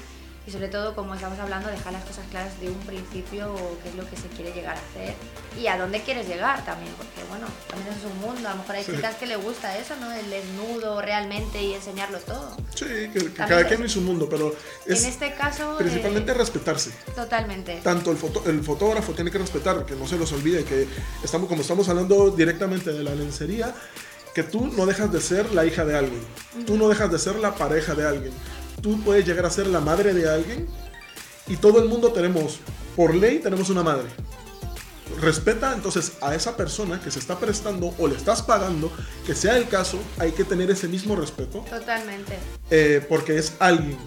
y 0.48 0.52
sobre 0.52 0.68
todo, 0.68 0.94
como 0.94 1.16
estamos 1.16 1.40
hablando, 1.40 1.70
dejar 1.70 1.92
las 1.94 2.04
cosas 2.04 2.24
claras 2.30 2.60
de 2.60 2.70
un 2.70 2.80
principio, 2.82 3.56
qué 3.82 3.90
es 3.90 3.96
lo 3.96 4.08
que 4.08 4.16
se 4.16 4.28
quiere 4.28 4.54
llegar 4.54 4.76
a 4.76 4.80
hacer 4.80 5.16
y 5.60 5.68
a 5.68 5.78
dónde 5.78 6.02
quieres 6.02 6.28
llegar 6.28 6.64
también, 6.66 6.94
porque 6.98 7.28
bueno, 7.30 7.48
también 7.68 7.96
es 7.96 8.04
un 8.04 8.20
mundo, 8.20 8.48
a 8.48 8.52
lo 8.52 8.58
mejor 8.60 8.76
hay 8.76 8.86
chicas 8.86 9.16
que 9.16 9.26
le 9.26 9.38
gusta 9.38 9.76
eso, 9.78 9.96
¿no? 10.00 10.12
El 10.12 10.30
desnudo 10.30 11.02
realmente 11.02 11.64
y 11.64 11.74
enseñarlo 11.74 12.20
todo. 12.20 12.56
Sí, 12.76 12.86
que, 13.12 13.34
cada 13.34 13.66
quien 13.66 13.84
es 13.84 13.96
un 13.96 14.06
mundo, 14.06 14.28
pero 14.30 14.56
es 14.86 15.04
en 15.04 15.10
este 15.10 15.34
caso 15.34 15.78
principalmente 15.80 16.32
eh, 16.32 16.36
respetarse. 16.36 16.92
Totalmente. 17.16 17.80
Tanto 17.84 18.12
el, 18.12 18.18
foto, 18.18 18.44
el 18.48 18.64
fotógrafo 18.64 19.14
tiene 19.14 19.32
que 19.32 19.40
respetar, 19.40 19.84
que 19.86 19.96
no 19.96 20.08
se 20.08 20.18
los 20.18 20.32
olvide 20.32 20.64
que 20.64 20.88
estamos 21.24 21.50
como 21.50 21.62
estamos 21.62 21.90
hablando 21.90 22.30
directamente 22.30 22.94
de 22.94 23.04
la 23.04 23.16
lencería, 23.16 23.74
que 24.36 24.44
tú 24.44 24.68
no 24.68 24.86
dejas 24.86 25.12
de 25.12 25.22
ser 25.22 25.52
la 25.54 25.66
hija 25.66 25.86
de 25.86 25.98
alguien, 25.98 26.22
tú 26.68 26.78
no 26.78 26.88
dejas 26.88 27.12
de 27.12 27.18
ser 27.18 27.38
la 27.38 27.56
pareja 27.56 27.96
de 27.96 28.06
alguien 28.06 28.34
tú 28.82 29.00
puedes 29.02 29.26
llegar 29.26 29.46
a 29.46 29.50
ser 29.50 29.68
la 29.68 29.80
madre 29.80 30.14
de 30.14 30.30
alguien 30.30 30.68
y 31.48 31.58
todo 31.58 31.82
el 31.82 31.90
mundo 31.90 32.12
tenemos, 32.12 32.60
por 32.96 33.14
ley, 33.14 33.40
tenemos 33.40 33.70
una 33.70 33.84
madre. 33.84 34.08
Respeta 35.22 35.74
entonces 35.74 36.14
a 36.22 36.34
esa 36.36 36.58
persona 36.58 37.00
que 37.00 37.12
se 37.12 37.20
está 37.20 37.40
prestando 37.40 37.94
o 37.98 38.08
le 38.08 38.16
estás 38.16 38.42
pagando, 38.42 38.92
que 39.26 39.36
sea 39.36 39.58
el 39.58 39.68
caso, 39.68 40.00
hay 40.18 40.32
que 40.32 40.44
tener 40.44 40.70
ese 40.72 40.88
mismo 40.88 41.16
respeto. 41.16 41.64
Totalmente. 41.70 42.38
Eh, 42.70 43.06
porque 43.08 43.38
es 43.38 43.54
alguien, 43.60 43.98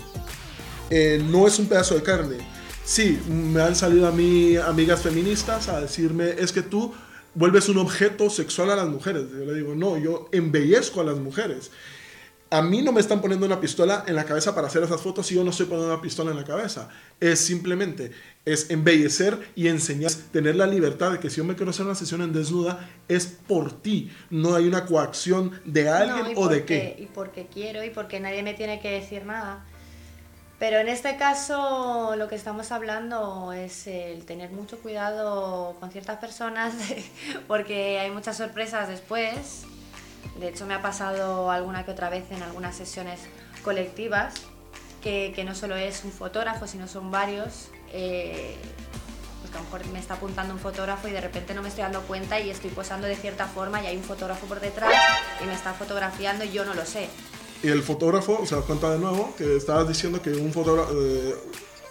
eh, 0.91 1.23
no 1.25 1.47
es 1.47 1.59
un 1.59 1.67
pedazo 1.67 1.95
de 1.95 2.03
carne. 2.03 2.37
Sí, 2.85 3.21
me 3.29 3.61
han 3.61 3.77
salido 3.77 4.09
a 4.09 4.13
mí 4.13 4.57
amigas 4.57 5.03
feministas 5.03 5.69
a 5.69 5.81
decirme, 5.81 6.31
es 6.39 6.53
que 6.53 6.63
tú 6.63 6.93
vuelves 7.35 7.69
un 7.69 7.79
objeto 7.79 8.31
sexual 8.31 8.71
a 8.71 8.77
las 8.77 8.89
mujeres. 8.89 9.25
Yo 9.31 9.45
le 9.45 9.55
digo, 9.55 9.75
no, 9.75 9.97
yo 9.99 10.29
embellezco 10.33 11.01
a 11.01 11.05
las 11.05 11.19
mujeres 11.19 11.71
a 12.51 12.63
mí 12.63 12.83
no 12.83 12.93
me 12.93 13.01
están 13.01 13.21
poniendo 13.21 13.45
una 13.45 13.61
pistola 13.61 14.05
en 14.07 14.17
la 14.17 14.25
cabeza 14.25 14.55
para 14.55 14.69
hacer 14.69 14.83
esas 14.83 15.01
fotos 15.01 15.31
y 15.31 15.35
yo 15.35 15.45
no 15.45 15.51
estoy 15.51 15.67
poniendo 15.67 15.93
una 15.93 16.01
pistola 16.01 16.31
en 16.31 16.39
la 16.39 16.45
cabeza. 16.45 16.89
Es 17.21 17.41
simplemente, 17.41 18.13
es 18.45 18.71
embellecer 18.71 19.51
y 19.55 19.69
enseñar, 19.69 20.11
tener 20.33 20.57
la 20.57 20.67
libertad 20.67 21.13
de 21.13 21.19
que 21.19 21.29
si 21.29 21.37
yo 21.37 21.45
me 21.45 21.57
quiero 21.57 21.71
hacer 21.71 21.85
una 21.85 21.95
sesión 21.95 22.23
en 22.23 22.33
desnuda, 22.33 22.89
es 23.09 23.27
por 23.27 23.83
ti. 23.83 24.11
No 24.31 24.55
hay 24.55 24.67
una 24.67 24.87
coacción 24.87 25.61
de 25.65 25.89
alguien 25.91 26.37
o 26.37 26.49
de 26.49 26.65
qué. 26.65 26.97
Y 26.99 27.07
porque 27.07 27.47
quiero 27.53 27.85
y 27.85 27.91
porque 27.91 28.19
nadie 28.19 28.43
me 28.43 28.55
tiene 28.55 28.81
que 28.81 28.93
decir 28.93 29.27
nada. 29.27 29.67
Pero 30.59 30.79
en 30.79 30.89
este 30.89 31.17
caso 31.17 32.17
lo 32.17 32.29
que 32.29 32.35
estamos 32.35 32.73
hablando 32.73 33.53
es 33.53 33.87
el 33.87 34.25
tener 34.25 34.51
mucho 34.51 34.79
cuidado 34.79 35.77
con 35.79 35.93
ciertas 35.93 36.19
personas 36.19 36.75
porque 37.47 38.01
hay 38.01 38.11
muchas 38.11 38.39
sorpresas 38.39 38.89
después 38.89 39.67
de 40.39 40.49
hecho, 40.49 40.67
me 40.67 40.75
ha 40.75 40.83
pasado 40.83 41.51
alguna 41.51 41.85
que 41.85 41.91
otra 41.91 42.09
vez 42.11 42.25
en 42.31 42.43
algunas 42.43 42.77
sesiones 42.77 43.21
colectivas 43.63 44.35
que, 45.03 45.43
no 45.45 45.55
solo 45.55 45.77
es 45.77 46.05
un 46.05 46.13
fotógrafo, 46.13 46.67
sino 46.67 46.87
son 46.87 47.11
varios. 47.11 47.69
Eh, 47.93 48.57
pues 49.41 49.51
que 49.51 49.57
a 49.57 49.61
lo 49.61 49.65
mejor 49.65 49.87
me 49.93 49.99
está 49.99 50.15
apuntando 50.15 50.53
un 50.53 50.61
fotógrafo 50.61 51.09
y 51.09 51.13
de 51.13 51.21
repente 51.21 51.55
no 51.55 51.63
me 51.63 51.69
estoy 51.69 51.83
dando 51.83 52.03
cuenta 52.03 52.41
y 52.41 52.51
estoy 52.51 52.71
posando 52.71 53.07
de 53.07 53.17
cierta 53.17 53.47
forma 53.47 53.83
y 53.83 53.87
hay 53.87 53.97
un 53.97 54.03
fotógrafo 54.03 54.47
por 54.47 54.61
detrás 54.61 54.93
y 55.43 55.47
me 55.47 55.55
está 55.55 55.73
fotografiando 55.75 56.45
y 56.45 56.51
yo 56.51 56.65
no 56.65 56.75
lo 56.75 56.85
sé. 56.85 57.09
Y 57.63 57.69
el 57.69 57.83
fotógrafo, 57.83 58.39
o 58.41 58.47
sea, 58.47 58.59
cuenta 58.59 58.91
de 58.91 58.99
nuevo 58.99 59.35
que 59.37 59.57
estabas 59.57 59.89
diciendo 59.89 60.21
que 60.23 60.31
un 60.31 60.53
fotógrafo, 60.53 60.93
eh, 60.95 61.35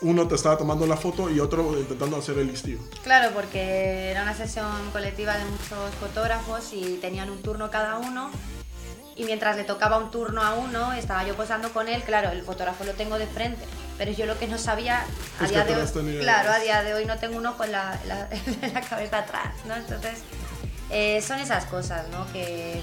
uno 0.01 0.27
te 0.27 0.35
estaba 0.35 0.57
tomando 0.57 0.85
la 0.85 0.97
foto 0.97 1.29
y 1.29 1.39
otro 1.39 1.77
intentando 1.77 2.17
hacer 2.17 2.37
el 2.37 2.47
listillo. 2.47 2.79
Claro, 3.03 3.31
porque 3.33 4.11
era 4.11 4.23
una 4.23 4.35
sesión 4.35 4.67
colectiva 4.91 5.37
de 5.37 5.45
muchos 5.45 5.93
fotógrafos 5.99 6.71
y 6.73 6.97
tenían 7.01 7.29
un 7.29 7.41
turno 7.41 7.69
cada 7.71 7.97
uno. 7.97 8.31
Y 9.15 9.23
mientras 9.23 9.57
le 9.57 9.63
tocaba 9.63 9.97
un 9.97 10.11
turno 10.11 10.43
a 10.43 10.53
uno, 10.53 10.93
estaba 10.93 11.23
yo 11.23 11.35
posando 11.35 11.73
con 11.73 11.87
él. 11.87 12.03
Claro, 12.03 12.29
el 12.29 12.43
fotógrafo 12.43 12.83
lo 12.83 12.93
tengo 12.93 13.17
de 13.17 13.25
frente, 13.25 13.65
pero 13.97 14.11
yo 14.11 14.27
lo 14.27 14.37
que 14.37 14.47
no 14.47 14.59
sabía 14.59 15.05
a 15.39 15.47
día 15.47 15.65
de 15.65 15.75
hoy, 15.75 16.17
claro, 16.19 16.51
a 16.51 16.59
día 16.59 16.83
de 16.83 16.93
hoy 16.93 17.05
no 17.05 17.17
tengo 17.17 17.37
un 17.37 17.45
ojo 17.47 17.63
en 17.63 17.71
la, 17.71 17.99
la, 18.05 18.81
cabeza 18.81 19.19
atrás, 19.19 19.55
¿no? 19.67 19.75
Entonces, 19.75 20.19
eh, 20.91 21.19
son 21.23 21.39
esas 21.39 21.65
cosas, 21.65 22.07
¿no? 22.09 22.31
Que 22.31 22.79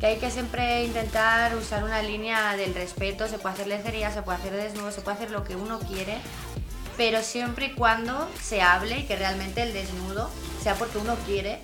que 0.00 0.06
hay 0.06 0.16
que 0.16 0.30
siempre 0.30 0.84
intentar 0.84 1.54
usar 1.56 1.84
una 1.84 2.02
línea 2.02 2.56
del 2.56 2.74
respeto, 2.74 3.28
se 3.28 3.38
puede 3.38 3.54
hacer 3.54 3.66
lencería, 3.66 4.10
se 4.10 4.22
puede 4.22 4.38
hacer 4.38 4.52
desnudo, 4.54 4.90
se 4.90 5.02
puede 5.02 5.18
hacer 5.18 5.30
lo 5.30 5.44
que 5.44 5.56
uno 5.56 5.78
quiere, 5.80 6.16
pero 6.96 7.22
siempre 7.22 7.66
y 7.66 7.72
cuando 7.72 8.26
se 8.42 8.62
hable 8.62 9.00
y 9.00 9.04
que 9.04 9.16
realmente 9.16 9.62
el 9.62 9.74
desnudo 9.74 10.30
sea 10.62 10.74
porque 10.74 10.98
uno 10.98 11.16
quiere 11.26 11.58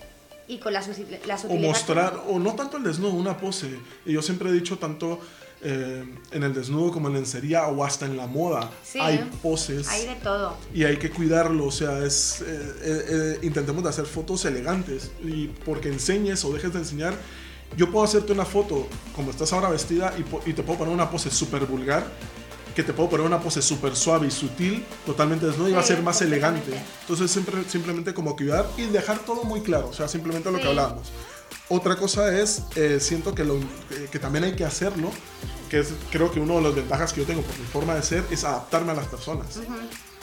y 0.49 0.59
con 0.59 0.75
la, 0.75 0.85
la 1.27 1.37
O 1.49 1.57
mostrar, 1.57 2.23
o 2.29 2.39
no 2.39 2.55
tanto 2.55 2.77
el 2.77 2.85
desnudo, 2.85 3.15
una 3.15 3.37
pose. 3.39 3.81
Y 4.05 4.13
yo 4.13 4.23
siempre 4.23 4.51
he 4.51 4.53
dicho 4.53 4.79
tanto 4.79 5.19
eh, 5.63 6.05
en 6.31 6.43
el 6.43 6.55
desnudo 6.55 6.93
como 6.93 7.09
en 7.09 7.15
lencería 7.15 7.67
o 7.67 7.83
hasta 7.83 8.05
en 8.05 8.17
la 8.17 8.27
moda. 8.27 8.71
hay 9.01 9.29
poses. 9.43 9.89
Hay 9.89 10.07
de 10.07 10.15
todo. 10.17 10.57
Y 10.73 10.85
hay 10.85 10.99
que 10.99 11.11
cuidarlo, 11.11 11.67
o 11.67 11.73
sea, 11.73 12.05
es 12.05 12.43
eh, 12.43 12.75
eh, 12.83 13.39
intentemos 13.43 13.83
de 13.83 13.89
hacer 13.89 14.05
fotos 14.05 14.45
elegantes. 14.45 15.11
Y 15.25 15.49
porque 15.65 15.89
enseñes 15.89 16.45
o 16.45 16.53
dejes 16.53 16.73
de 16.75 16.81
enseñar 16.81 17.15
yo 17.77 17.91
puedo 17.91 18.05
hacerte 18.05 18.33
una 18.33 18.45
foto 18.45 18.87
como 19.15 19.31
estás 19.31 19.53
ahora 19.53 19.69
vestida 19.69 20.15
y, 20.47 20.53
te 20.53 20.63
puedo 20.63 20.79
poner 20.79 20.95
una 20.95 21.11
pose 21.11 21.31
súper 21.31 21.67
vulgar, 21.67 22.07
que 22.75 22.83
te 22.83 22.93
puedo 22.93 23.09
poner 23.09 23.27
una 23.27 23.41
pose 23.41 23.63
súper 23.63 23.97
suave 23.97 24.27
y 24.27 24.31
sutil, 24.31 24.85
totalmente 25.05 25.47
desnuda 25.47 25.71
y 25.71 25.73
va 25.73 25.81
a 25.81 25.85
ser 25.85 26.03
más 26.03 26.21
elegante. 26.23 26.73
Entonces 27.03 27.31
siempre, 27.31 27.65
simplemente 27.69 28.13
como 28.13 28.37
cuidar 28.37 28.67
y 28.77 28.83
dejar 28.83 29.19
todo 29.21 29.45
muy 29.45 29.61
claro, 29.63 29.89
o 29.89 29.93
sea, 29.93 30.09
simplemente 30.09 30.51
lo 30.51 30.59
que 30.59 30.69
hablábamos. 30.69 31.11
Otra 31.69 31.97
cosa 31.97 32.39
es, 32.39 32.63
eh, 32.77 32.99
siento 33.01 33.35
que, 33.35 33.45
lo, 33.45 33.59
que 34.11 34.19
también 34.19 34.45
hay 34.45 34.55
que 34.55 34.65
hacerlo, 34.65 35.11
que 35.69 35.81
es 35.81 35.89
creo 36.11 36.31
que 36.31 36.39
una 36.39 36.55
de 36.55 36.63
las 36.63 36.75
ventajas 36.75 37.13
que 37.13 37.23
yo 37.23 37.27
tengo 37.27 37.43
por 37.43 37.59
mi 37.59 37.65
forma 37.65 37.95
de 37.95 38.03
ser 38.03 38.25
es 38.31 38.45
adaptarme 38.45 38.93
a 38.93 38.95
las 38.95 39.07
personas. 39.07 39.59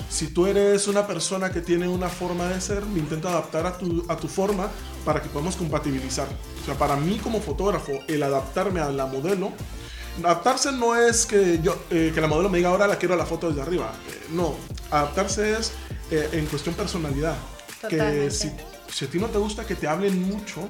Si 0.10 0.28
tú 0.28 0.46
eres 0.46 0.88
una 0.88 1.08
persona 1.08 1.52
que 1.52 1.62
tiene 1.62 1.88
una 1.88 2.10
forma 2.10 2.48
de 2.48 2.62
ser, 2.62 2.86
me 2.86 3.00
intento 3.00 3.28
adaptar 3.28 3.66
a 3.66 3.78
tu, 3.78 4.06
a 4.08 4.16
tu 4.16 4.28
forma 4.28 4.70
para 5.06 5.22
que 5.22 5.30
podamos 5.30 5.56
compatibilizar. 5.56 6.28
O 6.62 6.66
sea, 6.66 6.76
para 6.76 6.96
mí 6.96 7.18
como 7.18 7.42
fotógrafo, 7.42 7.92
el 8.08 8.22
adaptarme 8.24 8.80
a 8.80 8.90
la 8.90 9.06
modelo, 9.06 9.52
adaptarse 10.20 10.72
no 10.72 10.96
es 10.96 11.26
que, 11.26 11.60
yo, 11.62 11.76
eh, 11.90 12.12
que 12.14 12.22
la 12.22 12.28
modelo 12.28 12.50
me 12.50 12.58
diga 12.60 12.70
ahora 12.70 12.88
la 12.88 12.98
quiero 12.98 13.16
la 13.16 13.26
foto 13.26 13.50
desde 13.50 13.62
arriba. 13.62 13.92
Eh, 14.10 14.28
no, 14.32 14.56
adaptarse 14.92 15.58
es 15.58 15.72
eh, 16.12 16.30
en 16.34 16.46
cuestión 16.46 16.76
personalidad. 16.76 17.36
Que 17.90 18.32
si, 18.32 18.50
si, 18.90 19.06
a 19.06 19.10
ti 19.10 19.20
no 19.20 19.28
te 19.28 19.38
gusta 19.38 19.66
que 19.66 19.76
te 19.76 19.88
hablen 19.88 20.22
mucho, 20.24 20.62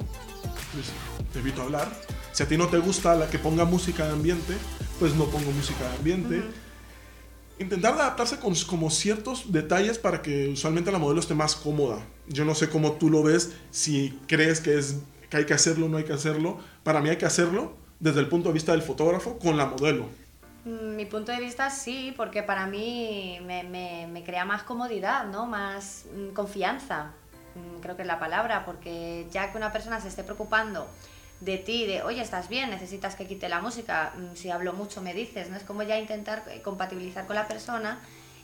pues 0.73 0.87
te 1.31 1.39
evito 1.39 1.61
hablar. 1.61 1.87
Si 2.31 2.41
a 2.41 2.47
ti 2.47 2.57
no 2.57 2.67
te 2.67 2.79
gusta 2.79 3.13
la 3.13 3.29
que 3.29 3.37
ponga 3.37 3.65
música 3.65 4.05
de 4.05 4.13
ambiente, 4.13 4.55
pues 4.99 5.13
no 5.13 5.25
pongo 5.25 5.51
música 5.51 5.87
de 5.87 5.95
ambiente. 5.97 6.43
Intentar 7.59 7.93
adaptarse 7.93 8.39
con 8.39 8.55
como 8.67 8.89
ciertos 8.89 9.51
detalles 9.51 9.99
para 9.99 10.21
que 10.21 10.49
usualmente 10.49 10.91
la 10.91 10.97
modelo 10.97 11.19
esté 11.19 11.35
más 11.35 11.55
cómoda. 11.55 12.03
Yo 12.27 12.45
no 12.45 12.55
sé 12.55 12.69
cómo 12.69 12.93
tú 12.93 13.09
lo 13.09 13.21
ves, 13.21 13.53
si 13.69 14.19
crees 14.27 14.59
que 14.59 14.77
es 14.77 14.97
que 15.29 15.37
hay 15.37 15.45
que 15.45 15.53
hacerlo 15.53 15.85
o 15.85 15.89
no 15.89 15.97
hay 15.97 16.03
que 16.03 16.13
hacerlo. 16.13 16.59
Para 16.83 17.01
mí 17.01 17.09
hay 17.09 17.17
que 17.17 17.25
hacerlo 17.25 17.73
desde 17.99 18.19
el 18.19 18.27
punto 18.27 18.49
de 18.49 18.53
vista 18.53 18.71
del 18.71 18.81
fotógrafo 18.81 19.37
con 19.39 19.55
la 19.57 19.67
modelo. 19.67 20.05
Mm, 20.65 20.95
mi 20.95 21.05
punto 21.05 21.31
de 21.31 21.39
vista 21.39 21.69
sí, 21.69 22.13
porque 22.15 22.43
para 22.43 22.67
mí 22.67 23.39
me, 23.45 23.63
me, 23.63 24.23
crea 24.23 24.45
más 24.45 24.63
comodidad, 24.63 25.25
¿no? 25.25 25.45
más 25.45 26.05
mm, 26.15 26.33
confianza, 26.33 27.11
mm, 27.55 27.81
creo 27.81 27.95
que 27.95 28.03
es 28.03 28.07
la 28.07 28.19
palabra, 28.19 28.65
porque 28.65 29.27
ya 29.31 29.51
que 29.51 29.57
una 29.57 29.71
persona 29.71 29.99
se 29.99 30.07
esté 30.07 30.23
preocupando 30.23 30.87
de 31.43 31.57
ti, 31.57 31.85
de, 31.85 32.03
oye, 32.03 32.21
estás 32.21 32.47
bien, 32.47 32.69
necesitas 32.69 33.15
que 33.15 33.25
quite 33.27 33.49
la 33.49 33.59
música, 33.59 34.13
mm, 34.15 34.35
si 34.35 34.49
hablo 34.49 34.73
mucho 34.73 35.01
me 35.01 35.13
dices, 35.13 35.49
¿no? 35.49 35.57
Es 35.57 35.63
como 35.63 35.83
ya 35.83 35.97
intentar 35.97 36.43
eh, 36.49 36.61
compatibilizar 36.61 37.25
con 37.25 37.35
la 37.35 37.47
persona 37.47 38.01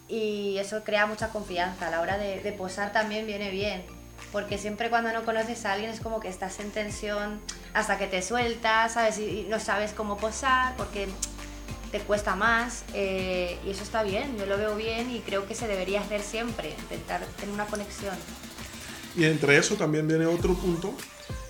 y 0.08 0.58
eso 0.58 0.84
crea 0.84 1.06
mucha 1.06 1.30
confianza. 1.30 1.88
A 1.88 1.92
la 1.92 2.02
hora 2.02 2.18
de, 2.18 2.52
posar 2.58 2.92
también 2.92 3.26
viene 3.26 3.52
bien, 3.52 3.84
porque 4.32 4.58
siempre 4.58 4.90
cuando 4.90 5.14
no 5.14 5.24
conoces 5.24 5.66
a 5.66 5.74
alguien 5.74 5.90
es 5.92 6.02
como 6.02 6.20
que 6.20 6.28
estás 6.28 6.60
en 6.60 6.72
tensión 6.72 7.40
hasta 7.74 7.98
que 7.98 8.08
te 8.08 8.22
sueltas, 8.22 8.94
¿sabes? 8.94 9.18
Y 9.20 9.46
no 9.50 9.60
sabes 9.60 9.94
cómo 9.94 10.18
posar, 10.18 10.76
porque 10.76 11.08
te 11.92 12.00
cuesta 12.02 12.36
más 12.36 12.84
eh, 12.94 13.58
y 13.66 13.72
eso 13.72 13.84
está 13.84 14.04
bien, 14.04 14.38
yo 14.38 14.46
lo 14.46 14.58
veo 14.58 14.76
bien 14.76 15.10
y 15.10 15.20
creo 15.22 15.48
que 15.48 15.56
se 15.56 15.68
debería 15.68 16.02
hacer 16.02 16.22
siempre, 16.22 16.76
intentar 16.82 17.22
tener 17.40 17.54
una 17.54 17.66
conexión. 17.66 18.16
Y 19.16 19.24
entre 19.24 19.58
eso 19.58 19.76
también 19.76 20.08
viene 20.08 20.26
otro 20.26 20.54
punto 20.54 20.94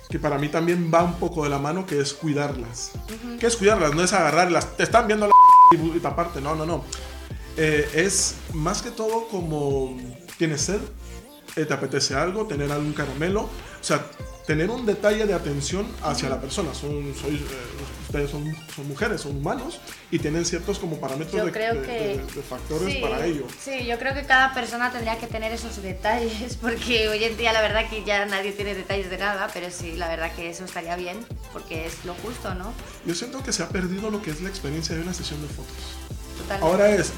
que 0.09 0.17
para 0.17 0.39
mí 0.39 0.49
también 0.49 0.91
va 0.93 1.03
un 1.03 1.13
poco 1.13 1.43
de 1.43 1.49
la 1.49 1.59
mano, 1.59 1.85
que 1.85 1.99
es 1.99 2.13
cuidarlas. 2.13 2.91
¿Qué 3.39 3.45
es 3.45 3.55
cuidarlas? 3.55 3.93
No 3.93 4.03
es 4.03 4.11
agarrarlas, 4.11 4.75
te 4.75 4.83
están 4.83 5.05
viendo 5.07 5.27
la 5.27 5.33
y 5.95 5.99
taparte, 5.99 6.41
no, 6.41 6.55
no, 6.55 6.65
no. 6.65 6.83
Eh, 7.55 7.89
es 7.93 8.35
más 8.53 8.81
que 8.81 8.89
todo 8.89 9.27
como 9.27 9.95
tienes 10.37 10.61
sed, 10.61 10.79
eh, 11.55 11.65
te 11.65 11.73
apetece 11.73 12.15
algo, 12.15 12.45
tener 12.45 12.71
algún 12.71 12.93
caramelo, 12.93 13.41
o 13.41 13.49
sea, 13.81 14.03
tener 14.49 14.71
un 14.71 14.83
detalle 14.83 15.27
de 15.27 15.35
atención 15.35 15.85
hacia 16.01 16.27
la 16.27 16.41
persona. 16.41 16.73
Son, 16.73 16.89
eh, 16.89 17.39
ustedes 18.07 18.31
son, 18.31 18.43
son, 18.75 18.87
mujeres, 18.87 19.21
son 19.21 19.37
humanos 19.37 19.79
y 20.09 20.17
tienen 20.17 20.43
ciertos 20.43 20.79
como 20.79 20.99
parámetros 20.99 21.45
de, 21.45 21.51
de, 21.51 22.41
factores 22.41 22.95
para 22.95 23.23
ello. 23.27 23.45
Sí, 23.63 23.85
yo 23.85 23.99
creo 23.99 24.15
que 24.15 24.23
cada 24.23 24.51
persona 24.55 24.91
tendría 24.91 25.19
que 25.19 25.27
tener 25.27 25.51
esos 25.51 25.79
detalles 25.83 26.55
porque 26.61 27.09
hoy 27.09 27.23
en 27.25 27.37
día 27.37 27.53
la 27.53 27.61
verdad 27.61 27.87
que 27.91 28.03
ya 28.03 28.25
nadie 28.25 28.51
tiene 28.51 28.73
detalles 28.73 29.11
de 29.11 29.19
nada, 29.19 29.51
pero 29.53 29.69
sí, 29.69 29.95
la 29.95 30.07
verdad 30.07 30.31
que 30.35 30.49
eso 30.49 30.65
estaría 30.65 30.95
bien 30.95 31.23
porque 31.53 31.85
es 31.85 32.03
lo 32.03 32.15
justo, 32.15 32.55
¿no? 32.55 32.73
Yo 33.05 33.13
siento 33.13 33.43
que 33.43 33.53
se 33.53 33.61
ha 33.61 33.69
perdido 33.69 34.09
lo 34.09 34.19
que 34.23 34.31
es 34.31 34.41
la 34.41 34.49
experiencia 34.49 34.95
de 34.95 35.03
una 35.03 35.13
sesión 35.13 35.43
de 35.43 35.47
fotos. 35.47 35.75
Totalmente. 36.39 36.65
Ahora 36.65 36.89
es, 36.89 37.11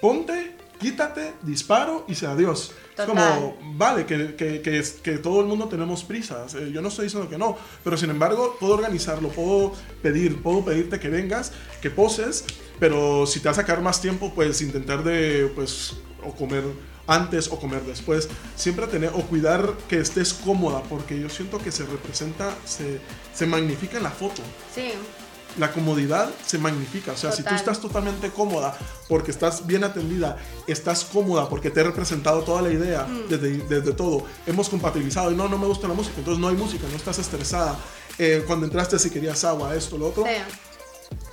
ponte, 0.00 0.59
quítate, 0.80 1.34
disparo 1.42 2.04
y 2.08 2.14
sea 2.14 2.32
adiós. 2.32 2.72
Es 2.98 3.04
como, 3.04 3.56
vale, 3.76 4.04
que, 4.06 4.34
que, 4.34 4.60
que, 4.60 4.82
que, 5.02 5.18
todo 5.18 5.40
el 5.40 5.46
mundo 5.46 5.68
tenemos 5.68 6.02
prisas. 6.02 6.54
Eh, 6.54 6.70
yo 6.72 6.82
no 6.82 6.88
estoy 6.88 7.04
diciendo 7.04 7.28
que 7.28 7.38
no, 7.38 7.56
pero 7.84 7.96
sin 7.96 8.10
embargo, 8.10 8.56
puedo 8.58 8.74
organizarlo, 8.74 9.28
puedo 9.28 9.72
pedir, 10.02 10.42
puedo 10.42 10.64
pedirte 10.64 10.98
que 10.98 11.08
vengas, 11.08 11.52
que 11.80 11.90
poses, 11.90 12.44
pero 12.78 13.26
si 13.26 13.40
te 13.40 13.44
va 13.48 13.52
a 13.52 13.54
sacar 13.54 13.80
más 13.80 14.00
tiempo, 14.00 14.32
pues 14.34 14.60
intentar 14.62 15.04
de, 15.04 15.50
pues, 15.54 15.96
o 16.24 16.34
comer 16.34 16.64
antes 17.06 17.48
o 17.48 17.58
comer 17.58 17.82
después. 17.82 18.28
Siempre 18.56 18.86
tener 18.86 19.10
o 19.10 19.22
cuidar 19.22 19.74
que 19.88 19.98
estés 19.98 20.32
cómoda, 20.32 20.82
porque 20.84 21.18
yo 21.18 21.28
siento 21.28 21.58
que 21.58 21.70
se 21.70 21.84
representa, 21.84 22.54
se, 22.64 23.00
se 23.34 23.46
magnifica 23.46 23.98
en 23.98 24.04
la 24.04 24.10
foto. 24.10 24.42
Sí 24.74 24.92
la 25.58 25.72
comodidad 25.72 26.30
se 26.44 26.58
magnifica. 26.58 27.12
O 27.12 27.16
sea, 27.16 27.32
si 27.32 27.42
tú 27.42 27.54
estás 27.54 27.80
totalmente 27.80 28.30
cómoda 28.30 28.76
porque 29.08 29.30
estás 29.30 29.66
bien 29.66 29.84
atendida, 29.84 30.36
estás 30.66 31.04
cómoda 31.04 31.48
porque 31.48 31.70
te 31.70 31.80
he 31.80 31.84
representado 31.84 32.42
toda 32.42 32.62
la 32.62 32.70
idea 32.70 33.04
mm. 33.04 33.28
desde, 33.28 33.58
desde, 33.68 33.92
todo, 33.92 34.24
hemos 34.46 34.68
compatibilizado 34.68 35.32
y 35.32 35.34
no, 35.34 35.48
no 35.48 35.58
me 35.58 35.66
gusta 35.66 35.88
la 35.88 35.94
música, 35.94 36.16
entonces 36.18 36.40
no 36.40 36.48
hay 36.48 36.56
música, 36.56 36.86
no 36.90 36.96
estás 36.96 37.18
estresada. 37.18 37.76
Eh, 38.18 38.44
cuando 38.46 38.66
entraste 38.66 38.98
si 38.98 39.10
querías 39.10 39.44
agua, 39.44 39.74
esto, 39.74 39.96
lo 39.96 40.08
otro. 40.08 40.24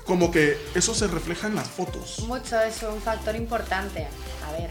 Como 0.05 0.31
que 0.31 0.57
eso 0.73 0.95
se 0.95 1.07
refleja 1.07 1.47
en 1.47 1.55
las 1.55 1.67
fotos. 1.67 2.19
Mucho, 2.19 2.59
es 2.61 2.81
un 2.83 3.01
factor 3.01 3.35
importante. 3.35 4.07
A 4.47 4.51
ver, 4.53 4.69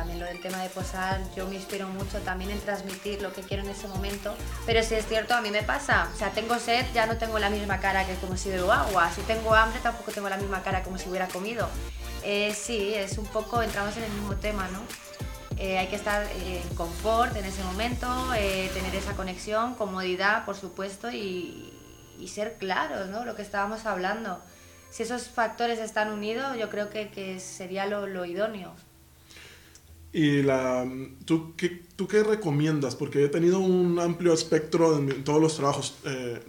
también 0.00 0.18
lo 0.18 0.24
del 0.24 0.40
tema 0.40 0.62
de 0.62 0.70
posar, 0.70 1.20
yo 1.36 1.46
me 1.46 1.56
inspiro 1.56 1.86
mucho 1.86 2.20
también 2.20 2.50
en 2.50 2.58
transmitir 2.60 3.20
lo 3.20 3.34
que 3.34 3.42
quiero 3.42 3.62
en 3.64 3.68
ese 3.68 3.86
momento, 3.86 4.34
pero 4.64 4.82
si 4.82 4.94
es 4.94 5.06
cierto, 5.06 5.34
a 5.34 5.42
mí 5.42 5.50
me 5.50 5.62
pasa, 5.62 6.08
o 6.14 6.16
sea, 6.16 6.30
tengo 6.30 6.58
sed, 6.58 6.86
ya 6.94 7.04
no 7.04 7.18
tengo 7.18 7.38
la 7.38 7.50
misma 7.50 7.80
cara 7.80 8.06
que 8.06 8.14
como 8.14 8.34
si 8.34 8.48
bebo 8.48 8.72
agua, 8.72 9.10
si 9.14 9.20
tengo 9.22 9.54
hambre 9.54 9.78
tampoco 9.82 10.10
tengo 10.10 10.30
la 10.30 10.38
misma 10.38 10.62
cara 10.62 10.82
como 10.82 10.96
si 10.96 11.10
hubiera 11.10 11.28
comido. 11.28 11.68
Eh, 12.22 12.54
sí, 12.54 12.94
es 12.94 13.18
un 13.18 13.26
poco, 13.26 13.60
entramos 13.60 13.94
en 13.98 14.04
el 14.04 14.10
mismo 14.12 14.36
tema, 14.36 14.68
¿no? 14.68 14.80
Eh, 15.58 15.76
hay 15.76 15.88
que 15.88 15.96
estar 15.96 16.26
en 16.32 16.66
confort 16.76 17.36
en 17.36 17.44
ese 17.44 17.62
momento, 17.64 18.32
eh, 18.34 18.70
tener 18.72 18.94
esa 18.94 19.12
conexión, 19.12 19.74
comodidad, 19.74 20.46
por 20.46 20.56
supuesto, 20.56 21.10
y, 21.10 21.74
y, 22.18 22.28
ser 22.28 22.54
claros, 22.54 23.08
¿no? 23.08 23.26
Lo 23.26 23.36
que 23.36 23.42
estábamos 23.42 23.84
hablando. 23.84 24.40
Si 24.88 25.02
esos 25.02 25.28
factores 25.28 25.78
están 25.78 26.10
unidos, 26.10 26.56
yo 26.56 26.70
creo 26.70 26.88
que, 26.88 27.10
que 27.10 27.38
sería 27.38 27.84
lo, 27.84 28.06
lo 28.06 28.24
idóneo. 28.24 28.74
¿Y 30.12 30.42
la, 30.42 30.86
¿tú, 31.24 31.54
qué, 31.56 31.82
tú 31.94 32.08
qué 32.08 32.22
recomiendas? 32.22 32.96
Porque 32.96 33.24
he 33.24 33.28
tenido 33.28 33.60
un 33.60 33.98
amplio 34.00 34.32
espectro 34.32 34.98
en, 34.98 35.22
todos 35.22 35.40
los 35.40 35.56
trabajos. 35.56 35.94
Eh, 36.04 36.40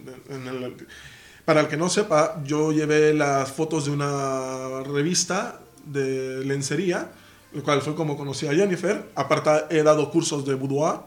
para 1.44 1.60
el 1.60 1.68
que 1.68 1.76
no 1.76 1.88
sepa, 1.88 2.42
yo 2.44 2.72
llevé 2.72 3.14
las 3.14 3.52
fotos 3.52 3.84
de 3.86 3.92
una 3.92 4.82
revista 4.82 5.60
de 5.86 6.44
lencería, 6.44 7.12
el 7.54 7.62
cual 7.62 7.82
fue 7.82 7.94
como 7.94 8.16
conocí 8.16 8.46
a 8.46 8.54
Jennifer. 8.54 9.10
Aparte, 9.14 9.76
he 9.76 9.82
dado 9.82 10.10
cursos 10.10 10.44
de 10.44 10.54
boudoir 10.54 11.00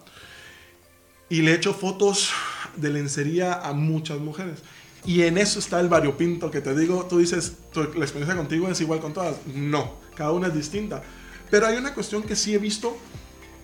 y 1.30 1.42
le 1.42 1.52
he 1.52 1.56
hecho 1.56 1.74
fotos 1.74 2.32
de 2.78 2.90
lencería 2.90 3.62
a 3.62 3.74
muchas 3.74 4.20
mujeres. 4.20 4.60
Y 5.06 5.22
en 5.24 5.38
eso 5.38 5.60
está 5.60 5.80
el 5.80 5.90
variopinto 5.90 6.50
que 6.50 6.62
te 6.62 6.76
digo. 6.76 7.06
Tú 7.06 7.20
dices, 7.20 7.58
la 7.76 8.06
experiencia 8.06 8.36
contigo 8.36 8.68
es 8.70 8.82
igual 8.82 9.00
con 9.00 9.14
todas. 9.14 9.36
No, 9.54 9.96
cada 10.16 10.32
una 10.32 10.48
es 10.48 10.54
distinta. 10.54 11.04
Pero 11.50 11.68
hay 11.68 11.78
una 11.78 11.94
cuestión 11.94 12.24
que 12.24 12.36
sí 12.36 12.54
he 12.54 12.58
visto 12.58 12.98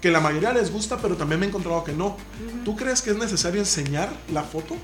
que 0.02 0.12
la 0.12 0.20
mayoría 0.20 0.52
les 0.52 0.72
gusta, 0.72 0.98
pero 0.98 1.16
también 1.16 1.40
me 1.40 1.46
he 1.46 1.50
encontrado 1.50 1.84
que 1.84 1.94
no. 1.94 2.18
¿Tú 2.66 2.76
crees 2.76 3.02
que 3.02 3.12
es 3.12 3.18
necesario 3.18 3.60
enseñar 3.60 4.10
la 4.34 4.44
foto? 4.44 4.76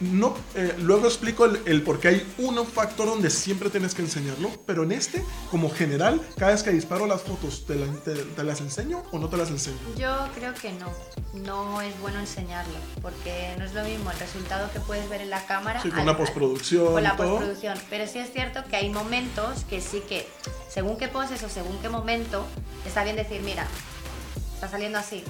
No, 0.00 0.36
eh, 0.54 0.74
luego 0.78 1.06
explico 1.06 1.44
el, 1.44 1.82
por 1.82 1.98
qué 1.98 2.08
hay 2.08 2.34
un 2.38 2.64
factor 2.66 3.08
donde 3.08 3.30
siempre 3.30 3.68
tienes 3.68 3.94
que 3.94 4.02
enseñarlo, 4.02 4.50
pero 4.64 4.84
en 4.84 4.92
este, 4.92 5.24
como 5.50 5.70
general, 5.70 6.20
cada 6.36 6.52
vez 6.52 6.62
que 6.62 6.70
disparo 6.70 7.06
las 7.06 7.22
fotos, 7.22 7.66
¿te, 7.66 7.74
te, 7.74 8.44
las 8.44 8.60
enseño 8.60 9.02
o 9.10 9.18
no 9.18 9.28
te 9.28 9.36
las 9.36 9.50
enseño? 9.50 9.76
Yo 9.96 10.28
creo 10.36 10.54
que 10.54 10.72
no, 10.72 10.86
no 11.34 11.80
es 11.80 11.98
bueno 12.00 12.20
enseñarlo, 12.20 12.78
porque 13.02 13.54
no 13.58 13.64
es 13.64 13.74
lo 13.74 13.82
mismo 13.82 14.10
el 14.10 14.18
resultado 14.18 14.70
que 14.72 14.78
puedes 14.80 15.08
ver 15.08 15.20
en 15.20 15.30
la 15.30 15.44
cámara. 15.46 15.82
Sí, 15.82 15.90
con 15.90 16.06
la 16.06 16.16
postproducción. 16.16 16.92
Con 16.92 17.02
la 17.02 17.16
postproducción, 17.16 17.76
pero 17.90 18.06
sí 18.06 18.20
es 18.20 18.32
cierto 18.32 18.62
que 18.70 18.76
hay 18.76 18.90
momentos 18.90 19.64
que 19.64 19.80
sí 19.80 20.02
que, 20.08 20.28
según 20.68 20.96
qué 20.96 21.08
poses 21.08 21.42
o 21.42 21.48
según 21.48 21.76
qué 21.78 21.88
momento, 21.88 22.46
está 22.86 23.02
bien 23.02 23.16
decir, 23.16 23.40
mira, 23.42 23.66
está 24.58 24.68
saliendo 24.68 24.98
así. 24.98 25.22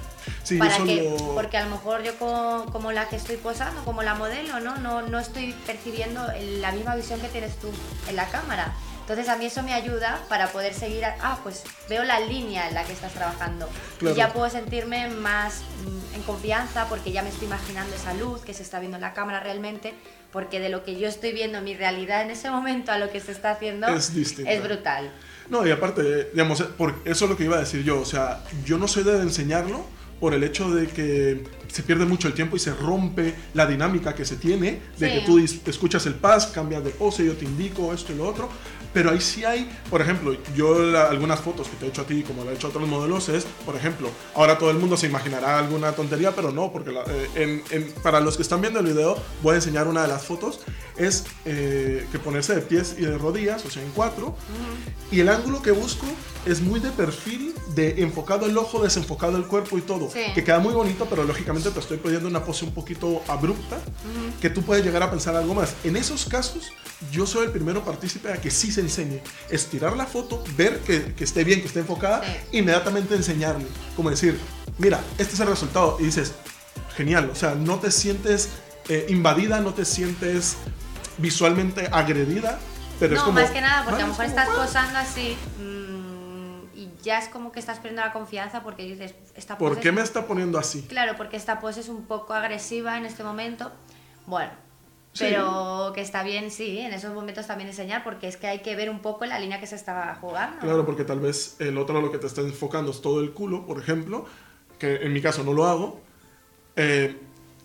Sí, 0.43 0.57
para 0.57 0.79
que, 0.79 1.15
Porque 1.35 1.59
a 1.59 1.65
lo 1.65 1.71
mejor 1.71 2.03
yo 2.03 2.19
como, 2.19 2.93
la 2.93 3.09
que 3.09 3.17
estoy 3.17 3.37
posando, 3.37 3.85
como 3.85 4.03
la 4.03 4.15
modelo, 4.15 4.59
¿no? 4.61 4.77
¿no? 4.79 5.03
No 5.03 5.19
estoy 5.19 5.53
percibiendo 5.67 6.27
la 6.61 6.73
misma 6.73 6.97
visión 6.97 7.21
que 7.21 7.29
tienes 7.29 7.57
tú 7.57 7.69
en 8.09 8.17
la 8.17 8.27
cámara. 8.29 8.75
Entonces 9.01 9.29
a 9.29 9.37
mí 9.37 9.47
eso 9.47 9.63
me 9.63 9.73
ayuda 9.73 10.23
para 10.29 10.49
poder 10.49 10.75
seguir, 10.75 11.05
ah, 11.05 11.39
pues 11.43 11.63
veo 11.89 12.05
la 12.05 12.21
línea 12.21 12.69
en 12.69 12.75
la 12.75 12.85
que 12.85 12.93
estás 12.93 13.13
trabajando 13.13 13.67
y 14.03 14.13
ya 14.15 14.35
puedo 14.35 14.51
sentirme 14.51 15.09
más 15.09 15.63
mm, 15.85 16.17
en 16.17 16.23
confianza 16.25 16.87
porque 16.91 17.11
ya 17.11 17.23
me 17.23 17.31
estoy 17.31 17.47
imaginando 17.47 17.95
esa 17.97 18.13
luz 18.13 18.43
que 18.43 18.53
se 18.53 18.63
está 18.63 18.81
viendo 18.81 18.97
en 18.99 19.01
la 19.01 19.15
cámara 19.15 19.41
realmente, 19.41 19.95
porque 20.31 20.61
de 20.61 20.69
lo 20.69 20.85
que 20.85 20.99
yo 20.99 21.09
estoy 21.09 21.33
viendo, 21.33 21.63
mi 21.63 21.75
realidad 21.75 22.21
en 22.21 22.31
ese 22.31 22.51
momento 22.51 22.93
a 22.93 22.99
lo 22.99 23.11
que 23.11 23.21
se 23.21 23.33
está 23.33 23.53
haciendo 23.53 23.89
es, 23.89 24.11
es 24.15 24.63
brutal. 24.63 25.11
No, 25.51 25.67
y 25.67 25.71
aparte, 25.71 26.31
digamos, 26.33 26.61
eso 26.61 27.25
es 27.25 27.31
lo 27.31 27.37
que 27.37 27.45
iba 27.45 27.57
a 27.57 27.61
decir 27.61 27.83
yo, 27.83 28.01
o 28.01 28.05
sea, 28.05 28.45
yo 28.65 28.79
no 28.79 28.87
soy 28.87 29.05
de 29.05 29.21
enseñarlo 29.23 29.85
por 30.21 30.35
el 30.35 30.43
hecho 30.43 30.71
de 30.75 30.89
que 30.89 31.45
se 31.69 31.83
pierde 31.83 32.05
mucho 32.05 32.29
el 32.29 32.35
tiempo 32.35 32.57
y 32.57 32.59
se 32.59 32.75
rompe 32.75 33.35
la 33.55 33.67
dinámica 33.67 34.15
que 34.15 34.25
se 34.25 34.37
tiene, 34.37 34.81
de 34.99 35.13
que 35.13 35.21
tú 35.21 35.39
escuchas 35.39 36.07
el 36.07 36.15
paz, 36.15 36.49
cambias 36.49 36.83
de 36.85 36.91
pose, 36.91 37.25
yo 37.25 37.35
te 37.35 37.45
indico 37.45 37.93
esto 37.93 38.13
y 38.13 38.17
lo 38.17 38.29
otro, 38.29 38.49
pero 38.93 39.11
ahí 39.11 39.21
sí 39.21 39.45
hay, 39.45 39.71
por 39.91 40.01
ejemplo, 40.01 40.35
yo 40.57 40.99
algunas 41.09 41.41
fotos 41.41 41.69
que 41.69 41.77
te 41.77 41.87
he 41.87 41.89
hecho 41.89 42.03
a 42.03 42.07
ti, 42.07 42.23
como 42.23 42.43
lo 42.43 42.51
he 42.51 42.55
hecho 42.55 42.69
a 42.69 42.71
otros 42.71 42.89
modelos, 42.89 43.29
es, 43.29 43.47
por 43.65 43.77
ejemplo, 43.77 44.11
ahora 44.35 44.59
todo 44.59 44.71
el 44.71 44.79
mundo 44.79 44.97
se 44.97 45.07
imaginará 45.07 45.59
alguna 45.59 45.93
tontería, 45.93 46.35
pero 46.35 46.51
no, 46.53 46.73
porque 46.73 46.91
eh, 47.37 47.93
para 48.03 48.21
los 48.21 48.37
que 48.37 48.43
están 48.43 48.61
viendo 48.61 48.81
el 48.81 48.87
video, 48.87 49.17
voy 49.43 49.53
a 49.53 49.57
enseñar 49.57 49.87
una 49.89 50.03
de 50.03 50.09
las 50.09 50.25
fotos, 50.25 50.61
es 50.99 51.25
eh, 51.45 52.07
que 52.11 52.19
ponerse 52.19 52.55
de 52.55 52.61
pies 52.61 52.97
y 52.99 53.03
de 53.03 53.17
rodillas, 53.17 53.65
o 53.65 53.71
sea, 53.71 53.83
en 53.83 53.91
cuatro, 53.91 54.37
y 55.11 55.21
el 55.21 55.29
ángulo 55.29 55.63
que 55.63 55.71
busco 55.71 56.07
es 56.47 56.61
muy 56.61 56.81
de 56.81 56.91
perfil, 56.91 57.55
de 57.75 58.03
enfocado 58.03 58.47
el 58.47 58.57
ojo, 58.57 58.83
desenfocado 58.83 59.37
el 59.37 59.45
cuerpo 59.45 59.79
y 59.79 59.83
todo, 59.83 60.11
que 60.35 60.45
queda 60.45 60.59
muy 60.59 60.75
bonito, 60.75 61.07
pero 61.09 61.25
lógicamente 61.25 61.71
te 61.71 61.81
estoy 61.81 61.99
pidiendo 61.99 62.29
una 62.29 62.45
pose 62.45 62.65
un 62.65 62.73
poquito 62.73 63.23
abrupta, 63.29 63.79
que 64.41 64.51
tú 64.51 64.63
puedes 64.63 64.85
llegar 64.85 65.03
a 65.03 65.11
pensar 65.11 65.37
algo 65.37 65.55
más. 65.55 65.75
En 65.85 65.97
esos 65.97 66.25
casos, 66.27 66.73
yo 67.13 67.27
soy 67.27 67.47
el 67.47 67.53
primero 67.53 67.85
partícipe 67.85 68.33
a 68.33 68.41
que 68.41 68.51
sí 68.51 68.73
se 68.73 68.81
enseñe. 68.81 69.21
Estirar 69.51 69.97
la 69.97 70.07
foto, 70.07 70.43
ver 70.57 70.81
que, 70.81 71.15
que 71.15 71.25
esté 71.25 71.45
bien, 71.45 71.61
que 71.61 71.67
esté 71.67 71.81
enfocada, 71.81 72.23
inmediatamente 72.53 73.15
enseñarle. 73.15 73.67
Como 73.95 74.11
decir, 74.11 74.39
mira, 74.79 75.01
este 75.17 75.35
es 75.35 75.41
el 75.41 75.47
resultado. 75.47 75.97
Y 76.01 76.05
dices, 76.05 76.33
genial. 76.97 77.31
O 77.31 77.37
sea, 77.37 77.55
no 77.55 77.79
te 77.79 77.91
sientes 77.91 78.49
eh, 78.89 79.07
invadida, 79.09 79.61
no 79.61 79.73
te 79.75 79.85
sientes 79.85 80.57
visualmente 81.19 81.89
agredida. 81.93 82.59
Pero 82.99 83.15
no, 83.15 83.21
es 83.21 83.25
como, 83.25 83.41
más 83.41 83.51
que 83.51 83.61
nada, 83.61 83.85
porque 83.85 84.03
a 84.03 84.07
lo 84.07 84.13
mejor 84.13 84.25
estás 84.25 84.49
posando 84.49 84.99
así 84.99 85.37
mmm, 85.61 86.77
y 86.77 86.91
ya 87.03 87.19
es 87.19 87.29
como 87.29 87.53
que 87.53 87.61
estás 87.61 87.79
perdiendo 87.79 88.03
la 88.03 88.13
confianza 88.13 88.63
porque 88.63 88.83
dices, 88.85 89.15
esta 89.37 89.57
pose 89.57 89.75
¿Por 89.75 89.81
qué 89.81 89.93
me 89.93 90.01
está 90.01 90.27
poniendo 90.27 90.59
así? 90.59 90.83
Claro, 90.83 91.15
porque 91.17 91.37
esta 91.37 91.61
pose 91.61 91.81
es 91.81 91.89
un 91.89 92.07
poco 92.07 92.35
agresiva 92.35 92.99
en 92.99 93.07
este 93.07 93.23
momento 93.23 93.71
Bueno, 94.27 94.51
pero 95.19 95.93
que 95.95 96.01
está 96.01 96.23
bien, 96.23 96.51
sí, 96.51 96.79
en 96.79 96.93
esos 96.93 97.13
momentos 97.13 97.47
también 97.47 97.69
enseñar, 97.69 98.05
porque 98.05 98.29
es 98.29 98.37
que 98.37 98.47
hay 98.47 98.61
que 98.61 98.77
ver 98.77 98.91
un 98.91 99.01
poco 99.01 99.27
la 99.27 99.39
línea 99.39 99.61
que 99.61 99.67
se 99.67 99.75
está 99.75 100.17
jugando. 100.21 100.61
Claro, 100.61 100.87
porque 100.87 101.05
tal 101.05 101.21
vez 101.21 101.57
el 101.61 101.79
otro 101.79 102.01
lo 102.01 102.13
que 102.13 102.19
te 102.19 102.27
está 102.27 102.41
enfocando 102.43 102.91
es 102.91 103.01
todo 103.01 103.21
el 103.21 103.33
culo, 103.33 103.67
por 103.67 103.81
ejemplo, 103.81 104.27
que 104.79 104.97
en 104.97 105.13
mi 105.13 105.21
caso 105.21 105.43
no 105.45 105.53
lo 105.53 105.67
hago. 105.67 106.01
Eh, 106.77 107.17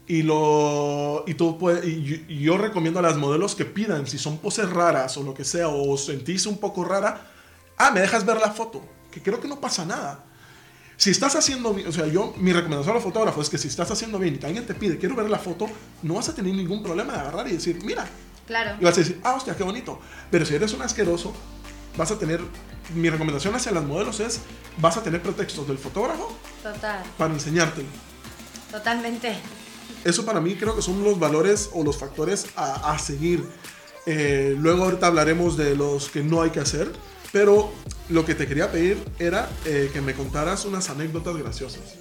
y, 0.07 0.23
lo, 0.23 1.23
y, 1.27 1.33
tú 1.35 1.57
puedes, 1.57 1.85
y 1.85 2.39
yo, 2.41 2.57
recomiendo 2.57 2.99
a 2.99 3.01
las 3.01 3.15
modelos 3.17 3.55
que 3.55 3.65
pidan, 3.65 4.05
si 4.05 4.17
son 4.17 4.37
poses 4.37 4.69
raras 4.69 5.15
o 5.17 5.23
lo 5.23 5.33
que 5.33 5.45
sea, 5.45 5.69
o 5.69 5.97
sentís 5.97 6.45
un 6.45 6.57
poco 6.57 6.83
rara, 6.83 7.31
ah, 7.77 7.91
me 7.91 8.01
dejas 8.01 8.25
ver 8.25 8.37
la 8.37 8.51
foto, 8.51 8.81
que 9.11 9.21
creo 9.21 9.39
que 9.39 9.47
no 9.47 9.61
pasa 9.61 9.85
nada. 9.85 10.25
Si 10.97 11.09
estás 11.09 11.35
haciendo 11.35 11.73
bien, 11.73 11.87
o 11.87 11.91
sea, 11.91 12.07
yo, 12.07 12.33
mi 12.37 12.53
recomendación 12.53 12.91
a 12.91 12.95
los 12.95 13.03
fotógrafos 13.03 13.45
es 13.45 13.49
que 13.49 13.57
si 13.57 13.67
estás 13.67 13.89
haciendo 13.91 14.19
bien 14.19 14.39
y 14.41 14.45
alguien 14.45 14.65
te 14.65 14.73
pide, 14.73 14.97
quiero 14.97 15.15
ver 15.15 15.29
la 15.29 15.39
foto, 15.39 15.67
no 16.01 16.15
vas 16.15 16.29
a 16.29 16.35
tener 16.35 16.53
ningún 16.53 16.83
problema 16.83 17.13
de 17.13 17.19
agarrar 17.19 17.47
y 17.47 17.53
decir, 17.53 17.79
mira. 17.83 18.05
Claro. 18.45 18.75
Y 18.79 18.83
vas 18.83 18.95
a 18.95 19.01
decir, 19.01 19.19
ah, 19.23 19.35
hostia, 19.35 19.55
qué 19.55 19.63
bonito. 19.63 19.99
Pero 20.29 20.45
si 20.45 20.53
eres 20.53 20.73
un 20.73 20.81
asqueroso, 20.81 21.33
vas 21.97 22.11
a 22.11 22.19
tener, 22.19 22.41
mi 22.93 23.09
recomendación 23.09 23.55
hacia 23.55 23.71
las 23.71 23.83
modelos 23.83 24.19
es, 24.19 24.41
vas 24.77 24.97
a 24.97 25.03
tener 25.03 25.21
pretextos 25.21 25.67
del 25.67 25.77
fotógrafo. 25.77 26.37
Total. 26.61 27.03
Para 27.17 27.33
enseñarte. 27.33 27.83
Totalmente. 28.69 29.37
Eso 30.03 30.25
para 30.25 30.41
mí 30.41 30.55
creo 30.55 30.75
que 30.75 30.81
son 30.81 31.03
los 31.03 31.19
valores 31.19 31.69
o 31.73 31.83
los 31.83 31.97
factores 31.97 32.47
a, 32.55 32.97
seguir. 32.99 33.43
Eh, 34.05 34.55
luego 34.57 34.83
ahorita 34.83 35.07
hablaremos 35.07 35.55
de 35.55 35.75
los 35.75 36.09
que 36.09 36.23
no 36.23 36.41
hay 36.41 36.49
que 36.49 36.59
hacer, 36.59 36.91
pero 37.31 37.71
lo 38.09 38.25
que 38.25 38.35
te 38.35 38.47
quería 38.47 38.71
pedir 38.71 39.03
era 39.17 39.49
eh, 39.65 39.89
que 39.93 40.01
me 40.01 40.13
contaras 40.13 40.65
unas 40.65 40.89
anécdotas 40.89 41.37
graciosas. 41.37 41.95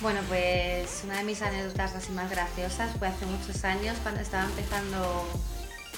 Bueno, 0.00 0.20
pues 0.28 1.02
una 1.04 1.18
de 1.18 1.24
mis 1.24 1.42
anécdotas 1.42 2.10
más 2.10 2.28
graciosas 2.28 2.96
fue 2.98 3.06
hace 3.06 3.24
muchos 3.26 3.62
años 3.64 3.96
cuando 4.02 4.20
estaba 4.20 4.44
empezando 4.44 5.28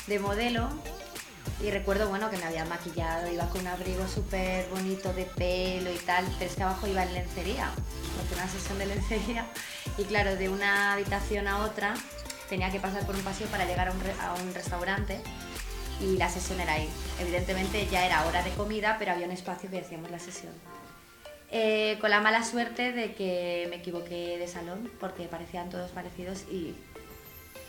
de 0.07 0.19
modelo 0.19 0.69
y 1.63 1.71
recuerdo, 1.71 2.09
bueno, 2.09 2.31
que 2.31 2.37
me 2.37 2.45
había 2.45 2.65
maquillado, 2.65 3.31
iba 3.33 3.49
con 3.49 3.63
un 3.63 3.69
abrigo 3.69 4.07
súper 4.09 4.69
bonito 4.69 5.13
de 5.13 5.25
pelo 5.25 5.93
y 5.93 5.99
tal, 5.99 6.25
pero 6.39 6.51
es 6.51 6.57
que 6.57 6.63
abajo 6.63 6.87
iba 6.87 7.03
en 7.03 7.15
lencería, 7.15 7.71
porque 8.17 8.35
una 8.35 8.49
sesión 8.49 8.79
de 8.79 8.87
lencería. 8.87 9.47
Y 9.97 10.05
claro, 10.05 10.37
de 10.37 10.49
una 10.49 10.93
habitación 10.93 11.47
a 11.49 11.59
otra 11.65 11.95
tenía 12.49 12.71
que 12.71 12.81
pasar 12.81 13.07
por 13.07 13.15
un 13.15 13.23
pasillo 13.23 13.51
para 13.51 13.65
llegar 13.65 13.89
a 13.89 13.93
un, 13.93 14.01
a 14.21 14.35
un 14.43 14.55
restaurante 14.55 15.21
y 16.01 16.17
la 16.17 16.29
sesión 16.29 16.61
era 16.61 16.75
ahí. 16.75 16.89
Evidentemente 17.21 17.87
ya 17.91 18.05
era 18.05 18.27
hora 18.27 18.43
de 18.43 18.51
comida, 18.51 18.97
pero 18.99 19.13
había 19.13 19.27
un 19.27 19.33
espacio 19.33 19.71
que 19.71 19.77
decíamos 19.77 20.11
la 20.11 20.19
sesión. 20.19 20.53
Eh, 21.51 21.99
con 22.01 22.11
la 22.11 22.21
mala 22.21 22.43
suerte 22.43 22.93
de 22.93 23.15
que 23.15 23.67
me 23.71 23.77
equivoqué 23.77 24.39
de 24.39 24.49
salón 24.49 24.91
porque 24.99 25.25
parecían 25.25 25.71
todos 25.71 25.91
parecidos 25.93 26.43
y 26.51 26.75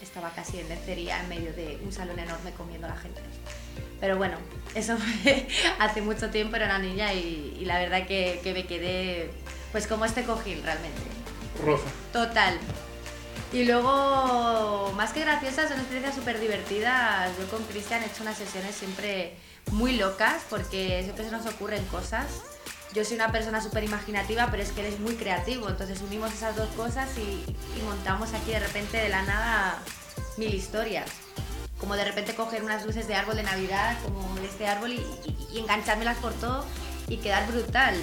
estaba 0.05 0.31
casi 0.31 0.59
en 0.59 0.69
lencería 0.69 1.19
en 1.19 1.29
medio 1.29 1.53
de 1.53 1.79
un 1.83 1.91
salón 1.91 2.19
enorme 2.19 2.51
comiendo 2.51 2.87
a 2.87 2.91
la 2.91 2.97
gente. 2.97 3.21
Pero 3.99 4.17
bueno, 4.17 4.37
eso 4.73 4.97
fue 5.23 5.47
hace 5.79 6.01
mucho 6.01 6.29
tiempo, 6.29 6.55
era 6.55 6.65
una 6.65 6.79
niña 6.79 7.13
y, 7.13 7.63
la 7.65 7.79
verdad 7.79 8.07
que, 8.07 8.39
que, 8.43 8.53
me 8.53 8.65
quedé 8.65 9.31
pues 9.71 9.87
como 9.87 10.05
este 10.05 10.23
cojil 10.23 10.61
realmente. 10.63 11.01
Roja. 11.63 11.89
Total. 12.13 12.57
Y 13.53 13.63
luego, 13.63 14.91
más 14.95 15.13
que 15.13 15.21
graciosas, 15.21 15.69
son 15.69 15.79
experiencias 15.79 16.15
súper 16.15 16.39
divertidas. 16.39 17.31
Yo 17.37 17.47
con 17.47 17.63
Cristian 17.65 18.03
he 18.03 18.07
hecho 18.07 18.23
unas 18.23 18.37
sesiones 18.37 18.75
siempre 18.75 19.35
muy 19.71 19.97
locas 19.97 20.43
porque 20.49 21.01
siempre 21.03 21.25
se 21.25 21.31
nos 21.31 21.45
ocurren 21.45 21.83
cosas. 21.85 22.25
Yo 22.95 23.03
soy 23.03 23.15
una 23.15 23.31
persona 23.31 23.61
súper 23.61 23.83
imaginativa, 23.83 24.47
pero 24.49 24.63
es 24.63 24.71
que 24.71 24.81
él 24.81 24.93
es 24.93 24.99
muy 24.99 25.15
creativo. 25.15 25.69
Entonces 25.69 26.01
unimos 26.01 26.33
esas 26.33 26.55
dos 26.55 26.69
cosas 26.69 27.09
y, 27.17 27.43
montamos 27.83 28.33
aquí 28.33 28.51
de 28.51 28.59
repente 28.59 28.97
de 28.97 29.09
la 29.09 29.21
nada 29.23 29.83
mil 30.37 30.53
historias. 30.53 31.11
Como 31.77 31.95
de 31.95 32.05
repente 32.05 32.33
coger 32.33 32.63
unas 32.63 32.85
luces 32.85 33.07
de 33.07 33.15
árbol 33.15 33.35
de 33.35 33.43
Navidad, 33.43 33.97
como 34.03 34.37
este 34.39 34.65
árbol, 34.65 34.93
y, 34.93 35.05
y 35.51 35.59
enganchármelas 35.59 36.17
por 36.17 36.33
todo 36.33 36.65
y 37.07 37.17
quedar 37.17 37.45
brutal 37.51 37.95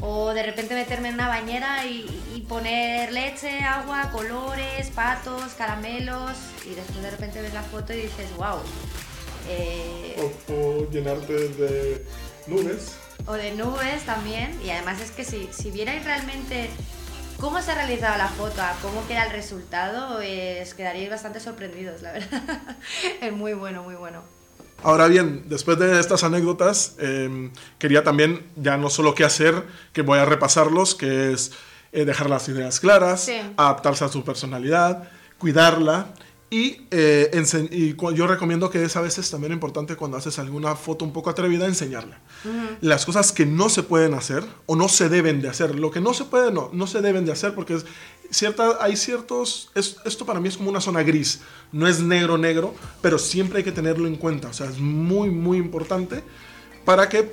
o 0.00 0.34
de 0.34 0.42
repente 0.42 0.74
meterme 0.74 1.08
en 1.08 1.14
una 1.14 1.28
bañera 1.28 1.86
y, 1.86 2.44
poner 2.48 3.12
leche, 3.12 3.60
agua, 3.60 4.10
colores, 4.12 4.90
patos, 4.94 5.54
caramelos 5.58 6.32
y 6.64 6.74
después 6.74 7.02
de 7.02 7.10
repente 7.10 7.42
ves 7.42 7.52
la 7.54 7.62
foto 7.62 7.92
y 7.92 8.02
dices, 8.02 8.36
wow. 8.36 8.58
Eh, 9.48 10.16
o, 10.48 10.88
llenarte 10.90 11.32
de 11.32 12.04
nubes. 12.46 12.92
O 13.26 13.32
de 13.32 13.52
nubes 13.52 14.04
también 14.04 14.58
y 14.62 14.70
además 14.70 15.00
es 15.00 15.10
que 15.10 15.24
si, 15.24 15.48
si 15.50 15.70
vierais 15.70 16.04
realmente 16.04 16.70
cómo 17.38 17.60
se 17.60 17.72
ha 17.72 17.74
realizado 17.74 18.16
la 18.18 18.28
foto, 18.28 18.62
cómo 18.82 19.06
queda 19.06 19.24
el 19.24 19.32
resultado, 19.32 20.16
pues 20.16 20.74
quedaríais 20.74 21.10
bastante 21.10 21.40
sorprendidos, 21.40 22.02
la 22.02 22.12
verdad. 22.12 22.42
es 23.20 23.32
muy 23.32 23.52
bueno, 23.54 23.82
muy 23.82 23.94
bueno. 23.94 24.22
Ahora 24.82 25.08
bien, 25.08 25.44
después 25.48 25.78
de 25.78 25.98
estas 25.98 26.22
anécdotas, 26.22 26.94
em, 26.98 27.50
quería 27.78 28.04
también 28.04 28.46
ya 28.56 28.76
no 28.76 28.90
solo 28.90 29.14
qué 29.14 29.24
hacer, 29.24 29.64
que 29.92 30.02
voy 30.02 30.18
a 30.18 30.24
repasarlos, 30.24 30.94
que 30.94 31.32
es 31.32 31.52
eh, 31.92 32.04
dejar 32.04 32.28
las 32.28 32.48
ideas 32.48 32.78
claras, 32.78 33.28
adaptarse 33.56 34.04
a 34.04 34.08
su 34.08 34.22
personalidad, 34.22 35.08
cuidarla 35.38 36.08
y, 36.48 36.86
eh, 36.92 37.30
y, 37.72 37.96
yo 38.14 38.26
recomiendo 38.28 38.70
que 38.70 38.84
es 38.84 38.94
a 38.94 39.00
veces 39.00 39.28
también 39.28 39.52
importante 39.52 39.96
cuando 39.96 40.16
haces 40.16 40.38
alguna 40.38 40.76
foto 40.76 41.04
un 41.04 41.12
poco 41.12 41.30
atrevida 41.30 41.66
enseñarla. 41.66 42.20
Las 42.80 43.04
cosas 43.04 43.32
que 43.32 43.44
no 43.44 43.68
se 43.68 43.82
pueden 43.82 44.14
hacer 44.14 44.44
o 44.66 44.76
no 44.76 44.88
se 44.88 45.08
deben 45.08 45.42
de 45.42 45.48
hacer. 45.48 45.74
Lo 45.74 45.90
que 45.90 46.00
no 46.00 46.14
se 46.14 46.24
puede, 46.24 46.52
no, 46.52 46.70
no 46.72 46.86
se 46.86 47.00
deben 47.00 47.24
de 47.24 47.32
hacer 47.32 47.54
porque 47.54 47.74
es 47.74 47.84
cierta, 48.30 48.78
hay 48.80 48.96
ciertos... 48.96 49.70
esto 49.74 50.24
para 50.24 50.38
mí 50.38 50.48
es 50.48 50.56
como 50.56 50.70
una 50.70 50.80
zona 50.80 51.02
gris. 51.02 51.40
No 51.72 51.88
es 51.88 52.00
negro, 52.00 52.38
negro, 52.38 52.74
pero 53.02 53.18
siempre 53.18 53.58
hay 53.58 53.64
que 53.64 53.72
tenerlo 53.72 54.06
en 54.06 54.14
cuenta. 54.14 54.48
O 54.48 54.52
sea, 54.52 54.66
es 54.70 54.78
muy, 54.78 55.30
muy 55.30 55.58
importante 55.58 56.22
para 56.84 57.08
que, 57.08 57.28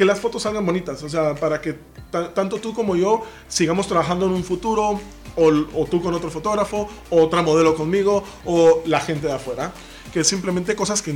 que 0.00 0.06
las 0.06 0.18
fotos 0.18 0.44
salgan 0.44 0.64
bonitas. 0.64 1.02
O 1.02 1.10
sea, 1.10 1.34
para 1.34 1.60
que 1.60 1.76
tanto 2.10 2.56
tú 2.56 2.72
como 2.72 2.96
yo 2.96 3.22
sigamos 3.48 3.86
trabajando 3.86 4.24
en 4.24 4.32
un 4.32 4.42
futuro 4.42 4.98
o, 5.36 5.86
tú 5.90 6.00
con 6.00 6.14
otro 6.14 6.30
fotógrafo, 6.30 6.88
o 7.10 7.22
otra 7.22 7.42
modelo 7.42 7.74
conmigo, 7.74 8.24
o 8.46 8.82
la 8.86 8.98
gente 9.00 9.26
de 9.26 9.34
afuera. 9.34 9.74
Que 10.10 10.24
simplemente 10.24 10.74
cosas 10.74 11.02
que, 11.02 11.12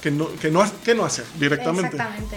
que, 0.00 0.12
no, 0.12 0.28
que, 0.36 0.52
no, 0.52 0.64
que 0.84 0.94
no 0.94 1.04
hacer 1.04 1.24
directamente. 1.40 1.96
Exactamente. 1.96 2.36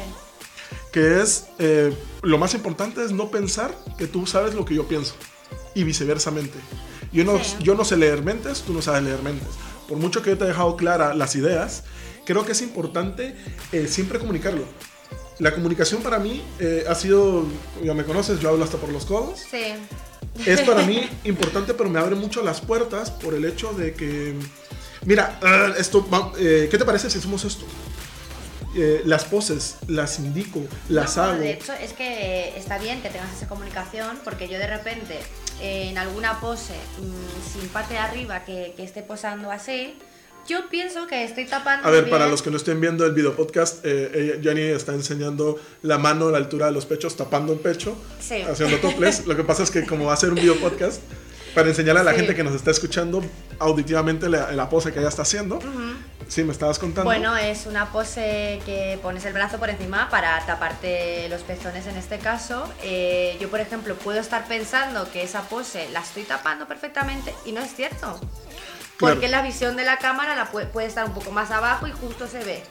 Que 0.92 1.22
es, 1.22 1.50
eh, 1.60 1.96
lo 2.24 2.40
más 2.40 2.56
importante 2.56 3.06
es 3.06 3.12
no 3.12 3.30
pensar 3.30 3.78
que 3.96 4.08
tú 4.08 4.26
sabes 4.26 4.56
lo 4.56 4.66
que 4.66 4.74
yo 4.74 4.88
pienso. 4.88 5.14
Y 5.76 5.84
viceversamente. 5.84 6.58
Yo 7.12 7.26
no, 7.26 7.40
yo 7.60 7.76
no 7.76 7.86
sé 7.86 7.96
leer 7.96 8.24
mentes, 8.24 8.64
tú 8.64 8.74
no 8.74 8.82
sabes 8.82 9.04
leer 9.04 9.22
mentes. 9.22 9.50
Por 9.88 10.00
mucho 10.00 10.24
que 10.24 10.32
yo 10.32 10.38
te 10.40 10.46
he 10.46 10.48
dejado 10.48 10.78
clara 10.78 11.14
las 11.14 11.36
ideas, 11.36 11.84
creo 12.26 12.44
que 12.44 12.54
es 12.54 12.64
importante 12.64 13.36
eh, 13.72 13.88
siempre 13.88 14.18
comunicarlo. 14.18 14.66
La 15.40 15.54
comunicación 15.54 16.02
para 16.02 16.20
mí 16.20 16.42
eh, 16.60 16.86
ha 16.88 16.96
sido, 16.96 17.46
ya 17.84 17.94
me 17.94 18.04
conoces, 18.04 18.40
yo 18.40 18.50
hablo 18.50 18.64
hasta 18.64 18.78
por 18.78 18.90
los 18.90 19.06
codos. 19.06 19.40
Sí 19.52 19.74
es 20.46 20.62
para 20.62 20.82
mí 20.84 21.08
importante, 21.24 21.74
pero 21.74 21.90
me 21.90 22.00
abre 22.00 22.16
mucho 22.16 22.44
las 22.44 22.62
puertas 22.62 23.12
por 23.12 23.34
el 23.34 23.46
hecho 23.46 23.74
de 23.74 23.94
que, 23.94 24.36
mira, 25.06 25.40
ah, 25.42 25.74
esto, 25.78 26.08
eh, 26.38 26.68
¿qué 26.70 26.78
te 26.78 26.86
parece 26.86 27.10
si 27.10 27.18
hacemos 27.18 27.44
esto? 27.46 27.66
Eh, 28.78 29.04
las 29.06 29.24
poses 29.24 29.78
las 29.88 30.20
indico, 30.20 30.62
las 30.90 31.18
hago. 31.18 31.40
De 31.40 31.54
hecho, 31.54 31.72
es 31.74 31.94
que 31.94 32.58
está 32.58 32.78
bien 32.78 33.02
que 33.02 33.10
tengas 33.10 33.34
esa 33.34 33.48
comunicación, 33.48 34.20
porque 34.26 34.50
yo 34.50 34.60
de 34.60 34.68
repente 34.68 35.18
en 35.62 35.98
alguna 35.98 36.42
pose 36.42 36.74
mm, 36.74 37.54
sin 37.54 37.70
parte 37.70 37.94
de 37.94 38.02
arriba 38.02 38.44
que, 38.44 38.74
que 38.76 38.84
esté 38.84 39.02
posando 39.02 39.50
así, 39.50 39.98
yo 40.48 40.70
pienso 40.70 41.08
que 41.08 41.24
estoy 41.24 41.46
tapando. 41.46 41.88
A 41.88 41.92
ver, 41.92 42.10
para 42.10 42.28
los 42.28 42.42
que 42.42 42.50
no 42.50 42.58
estén 42.58 42.80
viendo 42.80 43.06
el 43.06 43.14
video 43.14 43.36
podcast, 43.36 43.80
eh, 43.84 44.40
Jenny 44.42 44.62
está 44.62 44.94
enseñando 44.94 45.60
la 45.82 45.98
mano 45.98 46.28
a 46.28 46.32
la 46.32 46.38
altura 46.38 46.68
de 46.68 46.72
los 46.72 46.86
pechos, 46.86 47.16
tapando 47.16 47.54
el 47.54 47.60
pecho, 47.60 47.98
haciendo 48.50 48.78
toples. 48.78 49.26
Lo 49.26 49.36
que 49.36 49.44
pasa 49.44 49.64
es 49.64 49.72
que, 49.72 49.86
como 49.86 50.06
va 50.06 50.14
a 50.14 50.18
ser 50.18 50.30
un 50.30 50.36
video 50.36 50.56
podcast, 50.58 51.02
para 51.56 51.70
enseñarle 51.70 52.02
a 52.02 52.04
la 52.04 52.14
gente 52.14 52.36
que 52.36 52.44
nos 52.44 52.54
está 52.54 52.72
escuchando 52.72 53.24
auditivamente 53.60 54.28
la, 54.30 54.70
pose 54.70 54.92
que 54.92 55.00
ella 55.00 55.08
está 55.08 55.22
haciendo. 55.22 55.60
Sí, 56.28 56.44
me 56.44 56.52
estabas 56.52 56.80
contando. 56.80 57.06
Bueno, 57.06 57.38
es 57.38 57.66
una 57.66 57.92
pose 57.92 58.60
que 58.66 59.00
pones 59.02 59.24
el 59.26 59.34
brazo 59.34 59.58
por 59.58 59.70
encima 59.70 60.10
para 60.10 60.44
taparte 60.46 61.30
los 61.30 61.42
pezones 61.42 61.88
en 61.88 61.96
este 61.96 62.18
caso. 62.18 62.68
Eh, 62.84 63.38
yo, 63.40 63.50
por 63.50 63.60
ejemplo, 63.60 63.96
puedo 63.96 64.20
estar 64.20 64.48
pensando 64.48 65.10
que 65.12 65.24
esa 65.24 65.44
pose 65.44 65.88
la 65.94 66.02
estoy 66.02 66.24
tapando 66.24 66.68
perfectamente 66.68 67.34
y 67.46 67.52
no 67.52 67.62
es 67.62 67.74
cierto. 67.74 68.20
Porque 69.00 69.28
la 69.28 69.42
visión 69.42 69.76
de 69.76 69.84
la 69.84 69.98
cámara 69.98 70.36
la 70.36 70.52
puede, 70.52 70.88
estar 70.88 71.06
un 71.06 71.14
poco 71.14 71.32
más 71.32 71.52
abajo 71.52 71.88
y 71.88 71.92
justo 71.92 72.28
se 72.28 72.44
ve. 72.44 72.64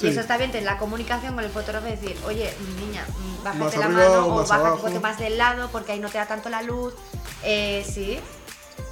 Y 0.00 0.08
eso 0.08 0.20
está 0.20 0.36
bien, 0.36 0.50
tener 0.50 0.66
la 0.66 0.78
comunicación 0.78 1.34
con 1.34 1.44
el 1.44 1.50
fotógrafo 1.50 1.86
y 1.86 1.92
decir, 1.92 2.16
oye, 2.26 2.52
niña, 2.80 3.06
mm, 3.06 3.44
bájate 3.44 3.76
la 3.76 3.88
mano 3.88 4.26
o 4.26 4.44
bájate 4.44 4.70
un 4.72 4.80
poco 4.80 5.00
más 5.00 5.18
del 5.18 5.38
lado 5.38 5.68
porque 5.70 5.92
ahí 5.92 6.00
no 6.00 6.08
te 6.08 6.18
da 6.18 6.26
tanto 6.26 6.48
la 6.48 6.62
luz. 6.62 6.94
Eh, 7.44 7.86
sí, 7.88 8.18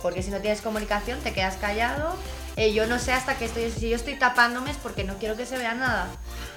porque 0.02 0.22
si 0.22 0.30
no 0.30 0.40
tienes 0.40 0.60
comunicación 0.60 1.18
te 1.20 1.32
quedas 1.32 1.56
callado. 1.56 2.14
Eh, 2.56 2.72
yo 2.72 2.86
no 2.86 2.98
sé 2.98 3.12
hasta 3.12 3.36
que 3.38 3.46
estoy, 3.46 3.70
si 3.70 3.88
yo 3.88 3.96
estoy 3.96 4.16
tapándome 4.16 4.70
es 4.70 4.76
porque 4.76 5.04
no 5.04 5.14
quiero 5.18 5.36
que 5.36 5.46
se 5.46 5.56
vea 5.56 5.74
nada. 5.74 6.08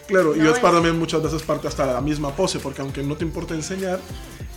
Claro, 0.07 0.35
y 0.35 0.45
es 0.45 0.59
para 0.59 0.75
también 0.75 0.99
muchas 0.99 1.23
veces 1.23 1.41
parte 1.43 1.67
hasta 1.67 1.85
la 1.85 2.01
misma 2.01 2.35
pose, 2.35 2.59
porque 2.59 2.81
aunque 2.81 3.03
no 3.03 3.15
te 3.15 3.23
importa 3.23 3.53
enseñar, 3.53 3.99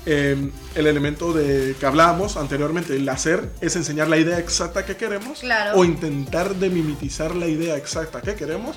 Em, 0.08 0.52
el 0.76 0.86
elemento 0.86 1.32
de 1.32 1.74
que 1.80 1.84
hablábamos 1.84 2.36
anteriormente, 2.36 2.94
el 2.94 3.08
hacer 3.08 3.50
es 3.60 3.74
enseñar 3.74 4.06
la 4.06 4.16
idea 4.16 4.38
exacta 4.38 4.86
que 4.86 4.96
queremos 4.96 5.42
o 5.74 5.84
intentar 5.84 6.54
de 6.54 6.70
mimetizar 6.70 7.34
la 7.34 7.48
idea 7.48 7.76
exacta 7.76 8.22
que 8.22 8.36
queremos. 8.36 8.76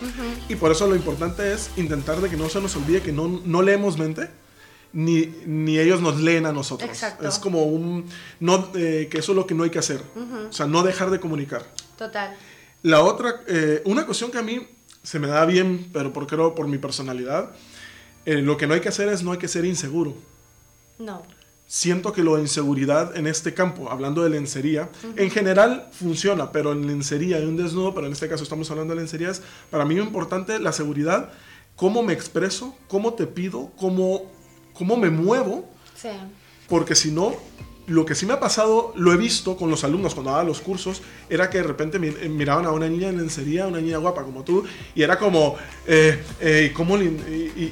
Y 0.50 0.56
por 0.56 0.72
eso 0.72 0.88
lo 0.88 0.96
importante 0.96 1.54
es 1.54 1.70
intentar 1.78 2.20
de 2.20 2.30
que 2.32 2.36
no 2.36 2.50
se 2.50 2.60
nos 2.60 2.76
olvide 2.76 3.02
que 3.02 3.12
no, 3.12 3.28
no 3.46 3.62
leemos 3.62 4.00
mente, 4.00 4.28
ni, 4.92 5.28
ni, 5.46 5.78
ellos 5.78 6.02
nos 6.02 6.20
leen 6.20 6.48
a 6.48 6.52
nosotros. 6.52 6.89
Es 7.22 7.38
como 7.38 7.62
un... 7.65 8.10
No, 8.39 8.72
eh, 8.74 9.08
que 9.12 9.20
eso 9.20 9.34
es 9.34 9.36
lo 9.36 9.46
que 9.46 9.54
no 9.54 9.63
hay 9.63 9.70
que 9.70 9.78
hacer. 9.78 10.02
O 10.50 10.52
sea, 10.52 10.65
no 10.65 10.82
dejar 10.82 11.12
de 11.12 11.20
comunicar. 11.20 11.63
Total. 11.96 12.36
La 12.82 13.04
otra, 13.04 13.42
eh, 13.48 13.84
una 13.86 14.08
cuestión 14.08 14.32
que 14.32 14.39
a 14.39 14.42
mí 14.42 14.68
se 15.04 15.20
me 15.20 15.28
da 15.28 15.46
bien, 15.46 15.92
pero 15.94 16.12
por, 16.12 16.26
creo 16.26 16.56
por 16.56 16.68
mi 16.68 16.80
personalidad, 16.80 17.52
eh, 18.26 18.42
lo 18.42 18.58
que 18.58 18.65
no 18.65 18.74
hay 18.74 18.80
que 18.80 18.89
hacer 18.89 19.10
es 19.10 19.22
no 19.22 19.32
hay 19.32 19.38
que 19.38 19.48
ser 19.48 19.63
inseguro. 19.65 20.15
No. 20.99 21.23
Siento 21.65 22.12
que 22.13 22.23
la 22.23 22.39
inseguridad 22.39 23.15
en 23.15 23.27
este 23.27 23.53
campo, 23.53 23.89
hablando 23.89 24.23
de 24.23 24.29
lencería, 24.29 24.89
en 25.15 25.29
general 25.29 25.88
funciona, 25.91 26.51
pero 26.51 26.71
en 26.71 26.88
lencería 26.88 27.39
y 27.39 27.45
un 27.45 27.57
desnudo, 27.57 27.93
pero 27.93 28.07
en 28.07 28.13
este 28.13 28.27
caso 28.27 28.43
estamos 28.43 28.69
hablando 28.71 28.95
de 28.95 28.99
lencerías, 28.99 29.41
para 29.69 29.85
mí 29.85 29.95
es 29.95 30.03
importante 30.03 30.59
la 30.59 30.71
seguridad, 30.71 31.31
cómo 31.75 32.01
me 32.01 32.13
expreso, 32.13 32.75
cómo 32.88 33.13
te 33.13 33.27
pido, 33.27 33.71
cómo, 33.77 34.23
cómo 34.73 34.97
me 34.97 35.09
muevo. 35.09 35.69
Sí. 35.95 36.09
Porque 36.67 36.95
si 36.95 37.12
no, 37.12 37.35
lo 37.89 38.06
que 38.06 38.15
sí 38.15 38.25
me 38.25 38.34
ha 38.34 38.39
pasado, 38.39 38.93
lo 38.95 39.12
he 39.13 39.17
visto 39.17 39.58
con 39.58 39.69
los 39.69 39.84
alumnos 39.84 40.13
cuando 40.13 40.32
daba 40.32 40.43
los 40.43 40.62
cursos, 40.62 41.02
era 41.30 41.49
que 41.49 41.58
de 41.58 41.63
repente 41.63 41.97
eh, 41.97 42.30
miraban 42.30 42.65
a 42.65 42.71
una 42.71 42.88
niña 42.88 43.10
en 43.10 43.17
lencería, 43.17 43.67
una 43.67 43.82
niña 43.82 43.97
guapa 43.97 44.23
como 44.23 44.43
tú, 44.43 44.63
y 44.93 45.02
era 45.02 45.17
como, 45.17 45.56
eh, 45.88 46.23
eh, 46.39 46.73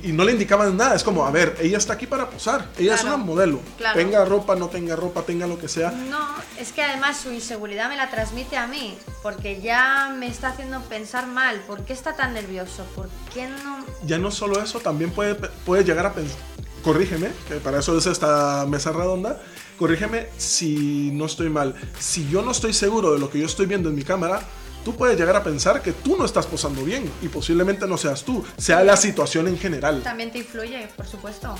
y, 0.03 0.11
no 0.11 0.23
le 0.23 0.31
indicaban 0.31 0.75
nada. 0.75 0.95
Es 0.95 1.03
como, 1.03 1.25
a 1.25 1.31
ver, 1.31 1.55
ella 1.61 1.77
está 1.77 1.93
aquí 1.93 2.07
para 2.07 2.29
posar, 2.29 2.69
ella 2.77 2.95
es 2.95 3.03
una 3.03 3.17
modelo. 3.17 3.59
Tenga 3.93 4.25
ropa, 4.25 4.55
no 4.55 4.67
tenga 4.69 4.95
ropa, 4.95 5.21
tenga 5.21 5.45
lo 5.45 5.59
que 5.59 5.67
sea. 5.67 5.91
No, 5.91 6.27
es 6.59 6.71
que 6.71 6.81
además 6.81 7.17
su 7.17 7.31
inseguridad 7.31 7.89
me 7.89 7.95
la 7.95 8.09
transmite 8.09 8.57
a 8.57 8.67
mí, 8.67 8.97
porque 9.21 9.61
ya 9.61 10.15
me 10.17 10.27
está 10.27 10.49
haciendo 10.49 10.81
pensar 10.81 11.27
mal. 11.27 11.61
¿Por 11.67 11.85
qué 11.85 11.93
está 11.93 12.15
tan 12.15 12.33
nervioso? 12.33 12.85
¿Por 12.95 13.07
qué 13.33 13.47
no.? 13.47 13.85
Ya 14.05 14.17
no 14.17 14.31
solo 14.31 14.61
eso, 14.61 14.79
también 14.79 15.11
puede, 15.11 15.35
puede 15.35 15.83
llegar 15.83 16.07
a 16.07 16.13
pensar. 16.13 16.56
Corrígeme, 16.83 17.31
que 17.47 17.55
para 17.55 17.79
eso 17.79 17.97
es 17.97 18.05
esta 18.05 18.65
mesa 18.67 18.91
redonda 18.91 19.41
corrígeme 19.77 20.27
si 20.37 21.11
no 21.13 21.25
estoy 21.25 21.49
mal, 21.49 21.75
si 21.99 22.27
yo 22.29 22.41
no 22.41 22.51
estoy 22.51 22.73
seguro 22.73 23.13
de 23.13 23.19
lo 23.19 23.29
que 23.29 23.39
yo 23.39 23.45
estoy 23.45 23.67
viendo 23.67 23.89
en 23.89 23.95
mi 23.95 24.03
cámara, 24.03 24.41
tú 24.83 24.95
puedes 24.95 25.17
llegar 25.17 25.35
a 25.35 25.43
pensar 25.43 25.81
que 25.81 25.93
tú 25.93 26.17
no 26.17 26.25
estás 26.25 26.45
posando 26.45 26.83
bien 26.83 27.09
y 27.21 27.27
posiblemente 27.29 27.87
no 27.87 27.97
seas 27.97 28.23
tú, 28.23 28.43
sea 28.57 28.83
la 28.83 28.97
situación 28.97 29.47
en 29.47 29.57
general. 29.57 30.01
También 30.03 30.31
te 30.31 30.39
influye, 30.39 30.87
por 30.95 31.05
supuesto. 31.05 31.55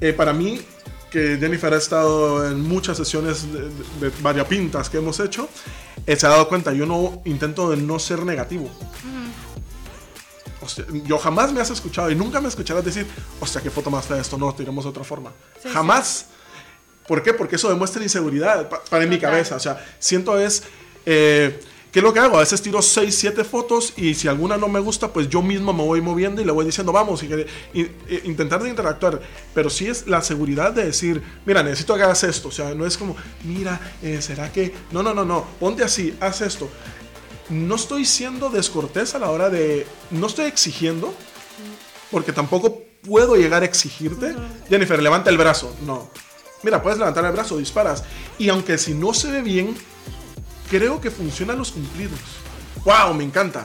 Eh, 0.00 0.12
para 0.12 0.32
mí, 0.32 0.60
que 1.10 1.38
Jennifer 1.40 1.72
ha 1.72 1.78
estado 1.78 2.46
en 2.46 2.60
muchas 2.60 2.98
sesiones 2.98 3.46
de, 3.52 4.10
variapintas 4.20 4.90
que 4.90 4.98
hemos 4.98 5.18
hecho, 5.20 5.48
eh, 6.06 6.16
se 6.16 6.26
ha 6.26 6.30
dado 6.30 6.48
cuenta, 6.48 6.72
yo 6.72 6.84
no 6.84 7.22
intento 7.24 7.70
de 7.70 7.78
no 7.78 7.98
ser 7.98 8.24
negativo. 8.24 8.70
Yo 11.04 11.18
jamás 11.18 11.52
me 11.52 11.60
has 11.60 11.70
escuchado 11.70 12.10
y 12.10 12.14
nunca 12.14 12.40
me 12.40 12.48
escucharás 12.48 12.84
decir, 12.84 13.06
hostia, 13.40 13.60
qué 13.60 13.70
foto 13.70 13.90
más 13.90 14.06
fea 14.06 14.18
esto, 14.18 14.38
no, 14.38 14.54
tiremos 14.54 14.84
de 14.84 14.90
otra 14.90 15.04
forma. 15.04 15.32
jamás. 15.72 16.26
¿Por 17.06 17.22
qué? 17.22 17.32
Porque 17.32 17.56
eso 17.56 17.68
demuestra 17.68 18.02
inseguridad 18.02 18.68
para 18.90 19.04
en 19.04 19.10
mi 19.10 19.18
cabeza. 19.18 19.56
O 19.56 19.60
sea, 19.60 19.84
siento 19.98 20.38
es... 20.38 20.64
Eh, 21.04 21.60
¿Qué 21.96 22.00
es 22.00 22.04
lo 22.04 22.12
que 22.12 22.20
hago? 22.20 22.36
A 22.36 22.40
veces 22.40 22.60
tiro 22.60 22.82
6, 22.82 23.14
7 23.14 23.42
fotos 23.42 23.94
y 23.96 24.12
si 24.12 24.28
alguna 24.28 24.58
no 24.58 24.68
me 24.68 24.80
gusta, 24.80 25.14
pues 25.14 25.30
yo 25.30 25.40
mismo 25.40 25.72
me 25.72 25.82
voy 25.82 26.02
moviendo 26.02 26.42
y 26.42 26.44
le 26.44 26.52
voy 26.52 26.66
diciendo, 26.66 26.92
vamos, 26.92 27.22
y, 27.22 27.90
intentar 28.24 28.62
de 28.62 28.68
interactuar. 28.68 29.22
Pero 29.54 29.70
sí 29.70 29.86
es 29.86 30.06
la 30.06 30.20
seguridad 30.20 30.72
de 30.72 30.84
decir, 30.84 31.22
mira, 31.46 31.62
necesito 31.62 31.96
que 31.96 32.02
hagas 32.02 32.22
esto. 32.24 32.48
O 32.48 32.52
sea, 32.52 32.74
no 32.74 32.84
es 32.84 32.98
como, 32.98 33.16
mira, 33.44 33.80
eh, 34.02 34.20
¿será 34.20 34.52
que...? 34.52 34.74
No, 34.92 35.02
no, 35.02 35.14
no, 35.14 35.24
no, 35.24 35.46
ponte 35.58 35.84
así, 35.84 36.14
haz 36.20 36.42
esto. 36.42 36.68
No 37.48 37.76
estoy 37.76 38.04
siendo 38.04 38.50
descortés 38.50 39.14
a 39.14 39.18
la 39.18 39.30
hora 39.30 39.50
de... 39.50 39.86
No 40.10 40.26
estoy 40.26 40.46
exigiendo, 40.46 41.14
porque 42.10 42.32
tampoco 42.32 42.82
puedo 43.02 43.36
llegar 43.36 43.62
a 43.62 43.66
exigirte. 43.66 44.34
Jennifer, 44.68 45.02
levanta 45.02 45.30
el 45.30 45.38
brazo. 45.38 45.74
No, 45.86 46.10
Mira, 46.62 46.82
puedes 46.82 46.98
levantar 46.98 47.24
el 47.24 47.32
brazo, 47.32 47.58
disparas. 47.58 48.02
Y 48.38 48.48
aunque 48.48 48.78
si 48.78 48.94
no 48.94 49.14
se 49.14 49.30
ve 49.30 49.42
bien, 49.42 49.76
creo 50.68 51.00
que 51.00 51.10
funcionan 51.10 51.58
los 51.58 51.70
cumplidos. 51.70 52.18
¡Wow! 52.84 53.14
Me 53.14 53.24
encanta. 53.24 53.64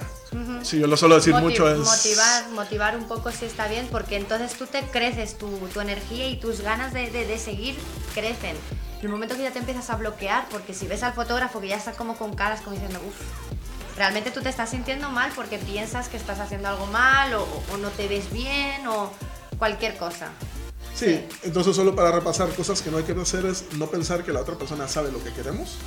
Si 0.62 0.80
yo 0.80 0.88
lo 0.88 0.96
suelo 0.96 1.15
decir 1.15 1.34
mucho 1.34 1.70
es... 1.70 1.80
Motivar, 1.80 2.50
motivar 2.52 2.96
un 2.96 3.08
poco 3.08 3.32
si 3.32 3.46
está 3.46 3.67
bien, 3.67 3.88
porque 3.91 4.15
entonces 4.15 4.54
tú 4.54 4.67
te 4.67 4.82
creces, 4.84 5.38
tu, 5.38 5.50
tu 5.74 5.82
energía 5.82 6.30
y 6.30 6.39
tus 6.39 6.62
ganas 6.62 6.94
de, 6.94 7.10
de, 7.10 7.38
seguir 7.38 7.76
crecen. 8.13 8.56
En 9.00 9.06
el 9.06 9.10
momento 9.10 9.36
que 9.36 9.41
ya 9.41 9.52
te 9.52 9.60
empiezas 9.60 9.89
a 9.89 9.96
bloquear, 9.96 10.48
porque 10.50 10.74
si 10.74 10.88
ves 10.88 11.04
al 11.04 11.13
fotógrafo 11.13 11.60
que 11.60 11.70
ya 11.70 11.78
está 11.78 11.94
como 11.94 12.15
con 12.15 12.36
caras, 12.36 12.62
como 12.62 12.74
diciendo, 12.76 13.02
uff, 13.06 13.15
realmente 14.02 14.32
tú 14.32 14.42
te 14.42 14.50
estás 14.50 14.72
sintiendo 14.72 15.12
mal 15.12 15.32
porque 15.36 15.60
piensas 15.60 16.10
que 16.10 16.18
estás 16.18 16.40
haciendo 16.40 16.68
algo 16.68 16.88
mal 16.88 17.36
o, 17.36 17.44
o 17.72 17.78
no 17.78 17.90
te 17.90 18.08
ves 18.08 18.34
bien 18.34 18.88
o 18.88 19.12
cualquier 19.60 19.96
cosa. 19.96 20.32
Sí, 20.96 21.24
entonces 21.44 21.76
solo 21.76 21.96
para 21.96 22.12
repasar 22.12 22.50
cosas 22.56 22.82
que 22.82 22.90
no 22.90 22.98
hay 22.98 23.04
que 23.04 23.12
hacer 23.12 23.46
es 23.46 23.66
no 23.78 23.86
pensar 23.86 24.24
que 24.24 24.34
la 24.34 24.42
otra 24.42 24.56
persona 24.56 24.88
sabe 24.88 25.12
lo 25.12 25.24
que 25.24 25.32
queremos. 25.32 25.78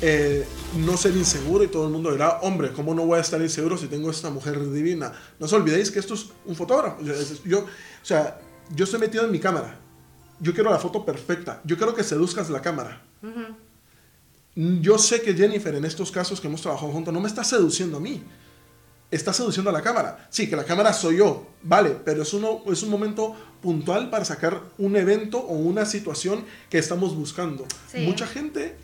Eh, 0.00 0.46
no 0.78 0.96
ser 0.96 1.14
inseguro 1.14 1.62
y 1.62 1.68
todo 1.68 1.84
el 1.84 1.92
mundo 1.92 2.10
dirá, 2.10 2.38
hombre, 2.40 2.72
¿cómo 2.72 2.94
no 2.94 3.04
voy 3.04 3.18
a 3.18 3.20
estar 3.20 3.38
inseguro 3.42 3.76
si 3.76 3.88
tengo 3.88 4.10
esta 4.10 4.30
mujer 4.30 4.58
divina? 4.72 5.12
No 5.38 5.44
os 5.44 5.52
olvidéis 5.52 5.90
que 5.90 5.98
esto 5.98 6.14
es 6.14 6.28
un 6.46 6.56
fotógrafo. 6.56 7.02
Yo, 7.44 7.58
o 7.58 7.66
sea, 8.02 8.40
yo 8.74 8.84
estoy 8.84 9.00
metido 9.00 9.26
en 9.26 9.32
mi 9.32 9.38
cámara. 9.38 9.78
Yo 10.38 10.54
quiero 10.54 10.70
la 10.70 10.78
foto 10.78 11.04
perfecta. 11.04 11.60
Yo 11.64 11.76
quiero 11.76 11.94
que 11.94 12.04
seduzcas 12.04 12.48
la 12.48 12.62
cámara. 12.62 13.02
Yo 14.80 14.98
sé 14.98 15.22
que 15.22 15.34
Jennifer, 15.34 15.74
en 15.74 15.84
estos 15.84 16.10
casos 16.10 16.40
que 16.40 16.48
hemos 16.48 16.60
trabajado 16.60 16.92
juntos, 16.92 17.14
no 17.14 17.20
me 17.20 17.28
está 17.28 17.44
seduciendo 17.44 17.96
a 17.96 18.00
mí 18.00 18.22
está 19.10 19.32
seduciendo 19.32 19.70
a 19.70 19.72
la 19.72 19.82
cámara. 19.82 20.28
Sí, 20.30 20.48
que 20.48 20.56
la 20.56 20.64
cámara 20.64 20.92
soy 20.92 21.18
yo, 21.18 21.46
vale, 21.62 21.96
pero 22.04 22.22
es, 22.22 22.32
uno, 22.32 22.62
es 22.70 22.82
un 22.82 22.90
momento 22.90 23.34
puntual 23.60 24.08
para 24.10 24.24
sacar 24.24 24.62
un 24.78 24.96
evento 24.96 25.38
o 25.38 25.54
una 25.54 25.84
situación 25.84 26.44
que 26.68 26.78
estamos 26.78 27.14
buscando. 27.16 27.66
Mucha 27.94 28.26
gente, 28.26 28.76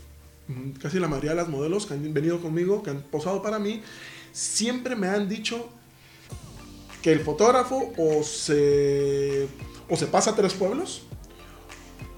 mm, 0.49 0.71
casi 0.73 0.99
la 0.99 1.09
mayoría 1.09 1.31
de 1.31 1.37
las 1.37 1.49
modelos 1.49 1.87
que 1.87 1.95
han 1.95 2.13
venido 2.13 2.41
conmigo, 2.41 2.83
que 2.83 2.91
han 2.91 3.03
posado 3.03 3.43
para 3.43 3.59
mí, 3.59 3.83
siempre 4.33 4.97
me 4.97 5.09
han 5.09 5.29
dicho 5.29 5.69
que 7.03 7.13
el 7.13 7.21
fotógrafo 7.21 7.93
o 7.97 8.23
se, 8.25 9.47
o 9.89 9.97
se 9.97 10.07
pasa 10.07 10.31
a 10.33 10.35
tres 10.37 10.55
pueblos 10.55 11.03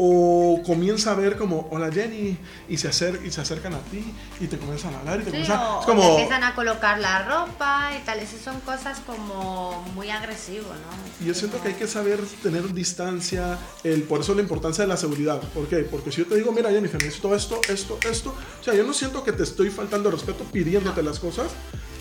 o 0.00 0.62
comienza 0.64 1.10
a 1.10 1.14
ver 1.14 1.36
como, 1.36 1.68
hola 1.72 1.90
Jenny, 1.92 2.38
y 2.68 2.76
se, 2.76 2.86
acer 2.86 3.20
y 3.24 3.32
se 3.32 3.40
acercan 3.40 3.74
a 3.74 3.80
ti 3.80 4.04
y 4.40 4.46
te 4.46 4.56
comienzan 4.56 4.94
a 4.94 5.00
hablar 5.00 5.20
y 5.20 5.24
te 5.24 5.30
comienzan 5.30 5.60
o, 5.60 5.80
como... 5.84 6.00
te 6.00 6.08
empiezan 6.10 6.44
a 6.44 6.54
colocar 6.54 7.00
la 7.00 7.24
ropa 7.24 7.90
y 8.00 8.04
tal, 8.04 8.20
esas 8.20 8.40
son 8.40 8.60
cosas 8.60 9.00
como 9.04 9.84
muy 9.96 10.08
agresivas, 10.10 10.78
¿no? 10.78 11.26
Yo 11.26 11.34
siento 11.34 11.60
que 11.60 11.68
hay 11.68 11.74
que 11.74 11.88
saber 11.88 12.20
tener 12.42 12.72
distancia, 12.72 13.58
el, 13.82 14.04
por 14.04 14.20
eso 14.20 14.36
la 14.36 14.42
importancia 14.42 14.84
de 14.84 14.88
la 14.88 14.96
seguridad. 14.96 15.40
¿Por 15.52 15.66
qué? 15.66 15.78
Porque 15.78 16.12
si 16.12 16.18
yo 16.18 16.26
te 16.26 16.36
digo, 16.36 16.52
mira 16.52 16.70
Jennifer, 16.70 17.02
necesito 17.02 17.34
esto, 17.34 17.60
esto, 17.68 17.98
esto, 18.08 18.36
o 18.60 18.64
sea, 18.64 18.74
yo 18.74 18.84
no 18.84 18.92
siento 18.92 19.24
que 19.24 19.32
te 19.32 19.42
estoy 19.42 19.70
faltando 19.70 20.12
respeto 20.12 20.44
pidiéndote 20.44 21.02
las 21.02 21.18
cosas, 21.18 21.48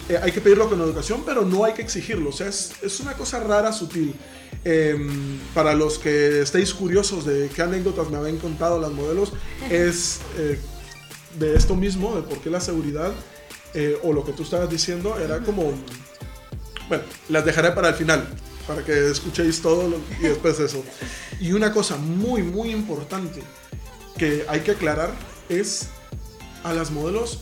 eh, 0.07 0.19
hay 0.21 0.31
que 0.31 0.39
pedirlo 0.39 0.69
con 0.69 0.79
educación, 0.79 1.23
pero 1.25 1.41
no 1.41 1.65
hay 1.65 1.73
que 1.73 1.81
exigirlo, 1.81 2.29
o 2.29 2.33
sea, 2.33 2.47
es, 2.47 2.73
es 2.83 2.99
una 2.99 3.13
cosa 3.13 3.39
rara, 3.39 3.73
sutil. 3.73 4.15
Em, 4.63 5.39
para 5.53 5.73
los 5.73 5.97
que 5.97 6.41
estéis 6.41 6.73
curiosos 6.73 7.25
de 7.25 7.49
qué 7.55 7.61
anécdotas 7.61 8.09
me 8.09 8.17
habían 8.17 8.37
contado 8.37 8.79
las 8.81 8.91
modelos, 8.91 9.31
es 9.69 10.19
eh, 10.37 10.59
de 11.39 11.55
esto 11.55 11.75
mismo, 11.75 12.15
de 12.15 12.23
por 12.23 12.39
qué 12.39 12.49
la 12.49 12.59
seguridad, 12.59 13.13
eh, 13.73 13.97
o 14.03 14.11
lo 14.11 14.25
que 14.25 14.33
tú 14.33 14.43
estabas 14.43 14.69
diciendo, 14.69 15.17
era 15.19 15.39
como... 15.39 15.73
Bueno, 16.89 17.03
las 17.29 17.45
dejaré 17.45 17.71
para 17.71 17.89
el 17.89 17.95
final, 17.95 18.27
para 18.65 18.83
que 18.83 19.09
escuchéis 19.11 19.61
todo 19.61 19.93
y 20.19 20.23
después 20.23 20.59
eso. 20.59 20.83
Y 21.39 21.51
una 21.51 21.71
cosa 21.71 21.97
muy, 21.97 22.43
muy 22.43 22.71
importante 22.71 23.41
que 24.17 24.45
hay 24.47 24.61
que 24.61 24.71
aclarar 24.71 25.13
es 25.49 25.89
a 26.63 26.73
las 26.73 26.91
modelos, 26.91 27.39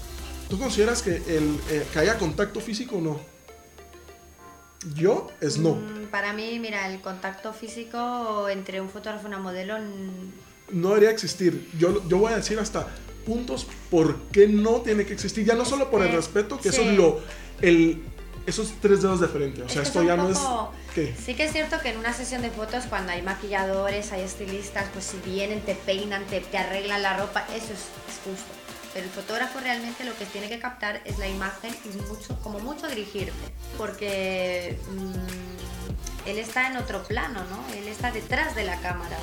¿tú 0.50 0.60
consideras 0.60 1.02
que, 1.02 1.16
el, 1.16 1.60
eh, 1.70 1.86
que 1.92 2.00
haya 2.00 2.18
contacto 2.18 2.60
físico 2.60 2.98
o 2.98 3.02
no? 3.02 3.35
Yo 4.94 5.32
es 5.42 5.58
no. 5.58 5.76
Mm, 5.76 6.08
para 6.12 6.34
mí, 6.34 6.60
mira, 6.60 6.88
el 6.88 7.02
contacto 7.02 7.54
físico 7.54 8.48
entre 8.50 8.82
un 8.82 8.90
fotógrafo 8.90 9.24
y 9.24 9.28
una 9.28 9.40
modelo... 9.40 9.78
No 10.72 10.90
debería 10.90 11.12
existir. 11.12 11.70
Yo, 11.78 12.08
yo 12.08 12.18
voy 12.18 12.34
a 12.34 12.38
decir 12.38 12.60
hasta 12.60 12.88
puntos 13.26 13.68
por 13.90 14.18
qué 14.32 14.48
no 14.48 14.82
tiene 14.82 15.06
que 15.06 15.14
existir. 15.14 15.46
Ya 15.46 15.56
no 15.56 15.66
solo 15.66 15.90
por 15.90 16.02
el 16.04 16.12
respeto, 16.12 16.60
que 16.60 16.70
eso 16.70 16.82
es 16.82 16.98
lo... 16.98 17.20
El, 17.62 18.04
esos 18.46 18.74
tres 18.82 19.02
dedos 19.02 19.20
de 19.20 19.28
frente. 19.28 19.64
O 19.64 19.70
sea, 19.70 19.82
esto 19.82 20.04
ya 20.04 20.16
no 20.16 20.30
es... 20.30 20.40
¿qué? 20.94 21.16
Sí 21.24 21.34
que 21.34 21.46
es 21.46 21.52
cierto 21.52 21.80
que 21.82 21.90
en 21.90 21.98
una 21.98 22.14
sesión 22.14 22.42
de 22.42 22.52
fotos, 22.52 22.86
cuando 22.86 23.12
hay 23.12 23.22
maquilladores, 23.22 24.12
hay 24.12 24.22
estilistas, 24.22 24.86
pues 24.94 25.06
si 25.06 25.18
vienen, 25.30 25.62
te 25.62 25.76
peinan, 25.76 26.26
te, 26.26 26.42
te 26.42 26.58
arreglan 26.58 27.02
la 27.02 27.18
ropa, 27.18 27.46
eso 27.56 27.74
es, 27.74 27.80
es 27.80 28.20
justo 28.24 28.65
pero 28.96 29.08
el 29.08 29.12
fotógrafo 29.12 29.60
realmente 29.60 30.06
lo 30.06 30.18
que 30.18 30.26
tiene 30.26 30.48
que 30.48 30.58
captar 30.58 31.02
es 31.04 31.20
la 31.20 31.28
imagen 31.28 31.76
y 31.84 31.98
mucho, 32.10 32.40
como 32.42 32.60
mucho 32.60 32.88
dirigirte, 32.88 33.34
porque 33.78 34.80
mm, 34.90 36.30
él 36.30 36.40
está 36.40 36.72
en 36.72 36.78
otro 36.78 37.04
plano, 37.04 37.42
¿no? 37.50 37.76
Él 37.76 37.90
está 37.90 38.14
detrás 38.14 38.56
de 38.56 38.64
la 38.64 38.80
cámara. 38.80 39.18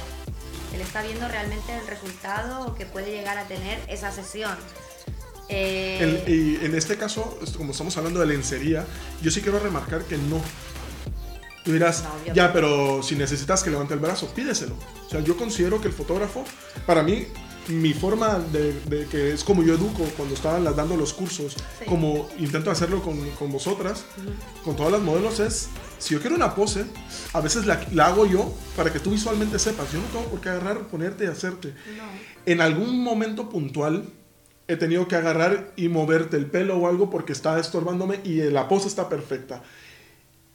Él 0.75 0.81
está 0.83 1.01
viendo 1.01 1.27
realmente 1.27 1.75
el 1.75 1.87
resultado 1.87 2.75
que 2.75 2.85
puede 2.85 3.13
llegar 3.13 3.39
a 3.39 3.45
tener 3.45 3.81
esa 3.89 4.13
sesión. 4.13 4.55
Eh, 5.49 6.23
y 6.27 6.63
en 6.63 6.75
este 6.75 6.99
caso, 6.99 7.39
como 7.57 7.73
estamos 7.73 7.97
hablando 7.97 8.21
de 8.21 8.27
lencería, 8.27 8.85
yo 9.23 9.31
sí 9.31 9.41
quiero 9.41 9.59
remarcar 9.59 10.05
que 10.05 10.19
no. 10.19 10.43
Tú 11.65 11.73
dirás, 11.73 12.05
ya, 12.35 12.53
pero 12.53 13.03
si 13.03 13.17
necesitas 13.17 13.63
que 13.63 13.71
levante 13.71 13.95
el 13.95 14.01
brazo, 14.01 14.35
pídeselo. 14.35 14.75
O 15.07 15.09
sea, 15.09 15.21
yo 15.21 15.39
considero 15.39 15.81
que 15.81 15.89
el 15.89 15.95
fotógrafo, 15.95 16.45
para 16.85 17.03
mí, 17.03 17.27
mi 17.69 17.93
forma 17.93 18.39
de, 18.39 19.07
que 19.11 19.33
es 19.33 19.45
como 19.45 19.63
yo 19.63 19.75
educo 19.75 20.05
cuando 20.17 20.35
estaban 20.35 20.65
dando 20.65 20.97
los 20.97 21.13
cursos, 21.13 21.57
como 21.87 22.29
intento 22.39 22.71
hacerlo 22.71 23.03
con, 23.03 23.19
con 23.31 23.53
vosotras, 23.53 24.05
con 24.65 24.77
todas 24.77 24.93
las 24.93 25.01
modelos, 25.01 25.41
es 25.41 25.69
si 25.99 26.15
yo 26.15 26.21
quiero 26.21 26.35
una 26.35 26.55
pose, 26.55 26.85
a 27.33 27.41
veces 27.41 27.65
la, 27.65 27.87
la, 27.93 28.07
hago 28.07 28.27
yo 28.27 28.53
para 28.77 28.93
que 28.93 28.99
tú 28.99 29.11
visualmente 29.11 29.59
sepas. 29.59 29.93
Yo 29.93 30.01
no 30.01 30.07
tengo 30.07 30.25
por 30.25 30.41
qué 30.41 30.49
agarrar, 30.49 30.89
ponerte 30.89 31.25
y 31.25 31.29
hacerte. 31.29 31.75
En 32.45 32.61
algún 32.61 33.03
momento 33.03 33.49
puntual 33.49 34.05
he 34.67 34.77
tenido 34.77 35.07
que 35.07 35.15
agarrar 35.15 35.73
y 35.77 35.89
moverte 35.89 36.37
el 36.37 36.47
pelo 36.47 36.77
o 36.77 36.89
algo 36.89 37.11
porque 37.11 37.33
está 37.33 37.59
estorbándome 37.61 38.21
y 38.25 38.41
la 38.51 38.67
pose 38.69 38.89
está 38.89 39.09
perfecta. 39.09 39.63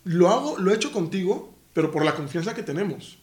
Lo 0.03 0.29
hago, 0.29 0.57
lo 0.57 0.71
he 0.71 0.75
hecho 0.75 0.91
contigo, 0.91 1.53
pero 1.71 1.91
por 1.91 2.03
la 2.03 2.15
confianza 2.15 2.53
que 2.53 2.63
tenemos. 2.63 3.19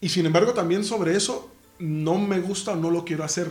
Y 0.00 0.08
sin 0.08 0.24
embargo, 0.24 0.54
también 0.54 0.84
sobre 0.84 1.16
eso 1.16 1.53
no 1.78 2.18
me 2.18 2.40
gusta 2.40 2.72
o 2.72 2.76
no 2.76 2.90
lo 2.90 3.04
quiero 3.04 3.24
hacer. 3.24 3.48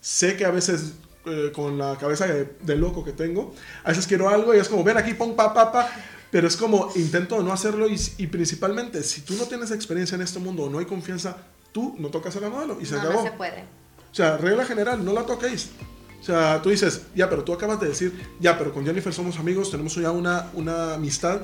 Sé 0.00 0.36
que 0.36 0.44
a 0.44 0.50
veces 0.50 0.94
eh, 1.24 1.52
con 1.54 1.78
la 1.78 1.96
cabeza 1.96 2.26
de, 2.26 2.76
loco 2.76 3.04
que 3.04 3.12
tengo, 3.12 3.54
a 3.84 3.90
veces 3.90 4.06
quiero 4.06 4.28
algo 4.28 4.54
y 4.54 4.58
es 4.58 4.68
como, 4.68 4.82
ven 4.82 4.96
aquí, 4.96 5.14
pon 5.14 5.36
pa, 5.36 5.54
pa, 5.54 5.70
pa, 5.70 5.88
pero 6.32 6.48
es 6.48 6.56
como, 6.56 6.90
intento 6.96 7.40
no 7.42 7.52
hacerlo 7.52 7.86
y, 7.88 8.26
principalmente, 8.26 9.02
si 9.02 9.20
tú 9.20 9.34
no 9.34 9.44
tienes 9.44 9.70
experiencia 9.70 10.16
en 10.16 10.22
este 10.22 10.38
mundo 10.38 10.64
o 10.64 10.70
no 10.70 10.78
hay 10.78 10.86
confianza, 10.86 11.36
tú 11.70 11.94
no 11.98 12.08
tocas 12.08 12.34
a 12.36 12.40
la 12.40 12.48
modelo 12.48 12.78
y 12.80 12.86
se 12.86 12.96
acabó. 12.96 13.14
No 13.14 13.22
se 13.22 13.32
puede. 13.32 13.62
O 14.10 14.14
sea, 14.14 14.36
regla 14.36 14.64
general, 14.64 15.04
no 15.04 15.12
la 15.12 15.24
toquéis. 15.24 15.70
O 16.20 16.24
sea, 16.24 16.60
tú 16.62 16.70
dices, 16.70 17.02
ya, 17.14 17.28
pero 17.28 17.44
tú 17.44 17.52
acabas 17.52 17.80
de 17.80 17.88
decir, 17.88 18.12
ya, 18.40 18.56
pero 18.56 18.72
con 18.72 18.84
Jennifer 18.84 19.12
somos 19.12 19.38
amigos, 19.38 19.70
tenemos 19.70 19.94
ya 19.94 20.10
una, 20.10 20.50
una 20.54 20.94
amistad. 20.94 21.42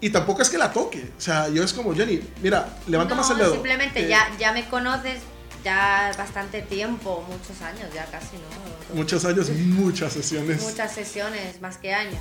Y 0.00 0.10
tampoco 0.10 0.42
es 0.42 0.50
que 0.50 0.58
la 0.58 0.72
toque. 0.72 1.12
O 1.16 1.20
sea, 1.20 1.48
yo 1.48 1.62
es 1.62 1.72
como, 1.72 1.94
Jenny, 1.94 2.20
mira, 2.42 2.68
levanta 2.86 3.14
más 3.14 3.30
el 3.30 3.38
dedo. 3.38 3.52
Simplemente 3.52 4.06
ya, 4.08 4.30
ya 4.38 4.52
me 4.52 4.68
conoces 4.68 5.20
ya 5.64 6.12
bastante 6.18 6.60
tiempo, 6.60 7.24
muchos 7.26 7.62
años 7.62 7.88
ya 7.94 8.04
casi, 8.06 8.36
¿no? 8.36 8.94
Muchos 8.94 9.24
años, 9.24 9.48
muchas 9.50 10.12
sesiones. 10.12 10.62
Muchas 10.62 10.92
sesiones, 10.92 11.60
más 11.62 11.78
que 11.78 11.94
años. 11.94 12.20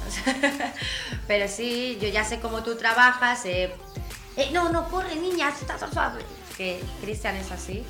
Pero 1.27 1.47
sí, 1.49 1.97
yo 2.01 2.07
ya 2.07 2.23
sé 2.23 2.39
cómo 2.39 2.63
tú 2.63 2.75
trabajas. 2.75 3.45
Eh, 3.45 3.75
eh, 4.37 4.49
no, 4.53 4.71
no, 4.71 4.87
corre, 4.89 5.15
niña, 5.17 5.49
estás 5.49 5.81
suave. 5.91 6.21
Que 6.57 6.81
Cristian 7.01 7.35
es 7.35 7.51
así. 7.51 7.83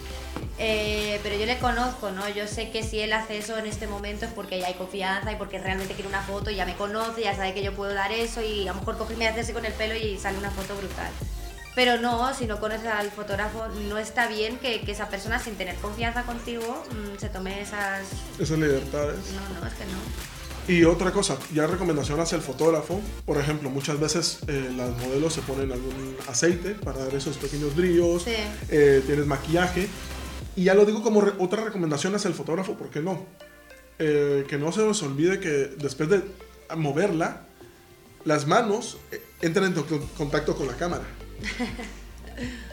Eh, 0.59 1.19
pero 1.23 1.35
yo 1.35 1.45
le 1.45 1.57
conozco, 1.57 2.11
¿no? 2.11 2.27
Yo 2.29 2.47
sé 2.47 2.69
que 2.71 2.83
si 2.83 2.99
él 2.99 3.11
hace 3.13 3.37
eso 3.37 3.57
en 3.57 3.65
este 3.65 3.87
momento 3.87 4.25
es 4.25 4.31
porque 4.31 4.59
ya 4.59 4.67
hay 4.67 4.75
confianza 4.75 5.31
y 5.31 5.35
porque 5.35 5.59
realmente 5.59 5.93
quiere 5.93 6.07
una 6.07 6.21
foto 6.21 6.49
y 6.49 6.55
ya 6.55 6.65
me 6.65 6.75
conoce, 6.75 7.21
ya 7.21 7.35
sabe 7.35 7.53
que 7.53 7.63
yo 7.63 7.73
puedo 7.73 7.93
dar 7.93 8.11
eso 8.11 8.41
y 8.41 8.67
a 8.67 8.73
lo 8.73 8.79
mejor 8.79 8.97
coge 8.97 9.15
y 9.15 9.17
me 9.17 9.27
hace 9.27 9.41
así 9.41 9.53
con 9.53 9.65
el 9.65 9.73
pelo 9.73 9.95
y 9.95 10.17
sale 10.17 10.37
una 10.37 10.51
foto 10.51 10.75
brutal. 10.75 11.11
Pero 11.75 11.99
no, 11.99 12.33
si 12.35 12.45
no 12.45 12.59
conoces 12.59 12.87
al 12.87 13.09
fotógrafo, 13.09 13.67
no 13.89 13.97
está 13.97 14.27
bien 14.27 14.57
que, 14.57 14.81
que 14.81 14.91
esa 14.91 15.09
persona 15.09 15.39
sin 15.39 15.55
tener 15.55 15.75
confianza 15.77 16.23
contigo 16.23 16.83
mm, 16.91 17.19
se 17.19 17.29
tome 17.29 17.61
esas... 17.61 18.05
Esas 18.39 18.59
libertades. 18.59 19.17
No, 19.31 19.59
no, 19.59 19.67
es 19.67 19.73
que 19.73 19.85
no. 19.85 20.32
Y 20.67 20.85
otra 20.85 21.11
cosa, 21.11 21.37
ya 21.53 21.67
recomendación 21.67 22.19
hacia 22.21 22.37
el 22.37 22.41
fotógrafo, 22.41 23.01
por 23.25 23.37
ejemplo, 23.37 23.69
muchas 23.69 23.99
veces 23.99 24.39
eh, 24.47 24.71
las 24.75 24.91
modelos 24.97 25.33
se 25.33 25.41
ponen 25.41 25.71
algún 25.73 26.15
aceite 26.29 26.71
para 26.71 27.03
dar 27.03 27.13
esos 27.13 27.35
pequeños 27.37 27.75
brillos, 27.75 28.23
eh, 28.69 29.03
tienes 29.05 29.25
maquillaje, 29.25 29.89
y 30.55 30.63
ya 30.63 30.73
lo 30.73 30.85
digo 30.85 31.03
como 31.03 31.21
otra 31.39 31.65
recomendación 31.65 32.15
hacia 32.15 32.29
el 32.29 32.33
fotógrafo, 32.33 32.77
¿por 32.77 32.89
qué 32.89 33.01
no? 33.01 33.25
Eh, 33.99 34.45
que 34.47 34.57
no 34.57 34.71
se 34.71 34.81
os 34.81 35.03
olvide 35.03 35.41
que 35.41 35.49
después 35.49 36.07
de 36.09 36.21
moverla, 36.77 37.41
las 38.23 38.47
manos 38.47 38.97
entran 39.41 39.75
en 39.75 39.83
contacto 40.17 40.55
con 40.55 40.67
la 40.67 40.75
cámara. 40.75 41.03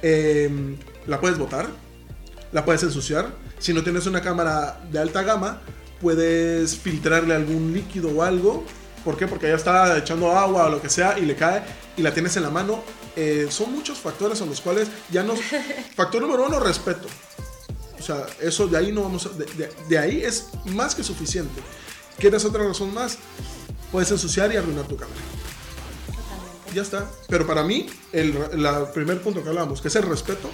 Em, 0.00 0.79
la 1.07 1.20
puedes 1.20 1.37
botar, 1.37 1.68
la 2.50 2.64
puedes 2.64 2.83
ensuciar. 2.83 3.31
Si 3.59 3.74
no 3.74 3.83
tienes 3.83 4.07
una 4.07 4.22
cámara 4.22 4.81
de 4.90 4.98
alta 4.98 5.22
gama, 5.22 5.61
puedes 6.00 6.76
filtrarle 6.76 7.34
algún 7.34 7.72
líquido 7.72 8.10
o 8.10 8.22
algo. 8.22 8.64
¿Por 9.04 9.16
qué? 9.16 9.26
Porque 9.26 9.48
ya 9.48 9.54
está 9.54 9.96
echando 9.96 10.30
agua 10.30 10.66
o 10.66 10.70
lo 10.70 10.82
que 10.82 10.88
sea 10.88 11.18
y 11.18 11.22
le 11.22 11.34
cae 11.34 11.62
y 11.96 12.02
la 12.02 12.12
tienes 12.12 12.36
en 12.36 12.42
la 12.42 12.50
mano. 12.50 12.82
Eh, 13.16 13.48
son 13.50 13.72
muchos 13.72 13.98
factores 13.98 14.40
en 14.40 14.48
los 14.48 14.60
cuales 14.60 14.88
ya 15.10 15.22
no... 15.22 15.34
Factor 15.96 16.22
número 16.22 16.46
uno, 16.46 16.60
respeto. 16.60 17.08
O 17.98 18.02
sea, 18.02 18.26
eso 18.40 18.66
de 18.66 18.78
ahí 18.78 18.92
no 18.92 19.02
vamos 19.02 19.28
de, 19.88 19.98
ahí 19.98 20.22
es 20.22 20.48
más 20.66 20.94
que 20.94 21.02
suficiente. 21.02 21.60
¿Quieres 22.18 22.44
otra 22.44 22.64
razón 22.64 22.92
más? 22.94 23.18
Puedes 23.92 24.10
ensuciar 24.10 24.52
y 24.52 24.56
arruinar 24.56 24.86
tu 24.86 24.96
cámara 24.96 25.20
ya 26.74 26.82
está. 26.82 27.10
Pero 27.28 27.46
para 27.46 27.62
mí, 27.62 27.86
el 28.12 28.32
primer 28.94 29.20
punto 29.20 29.42
que 29.42 29.48
hablábamos, 29.48 29.80
que 29.80 29.88
es 29.88 29.96
el 29.96 30.04
respeto, 30.04 30.50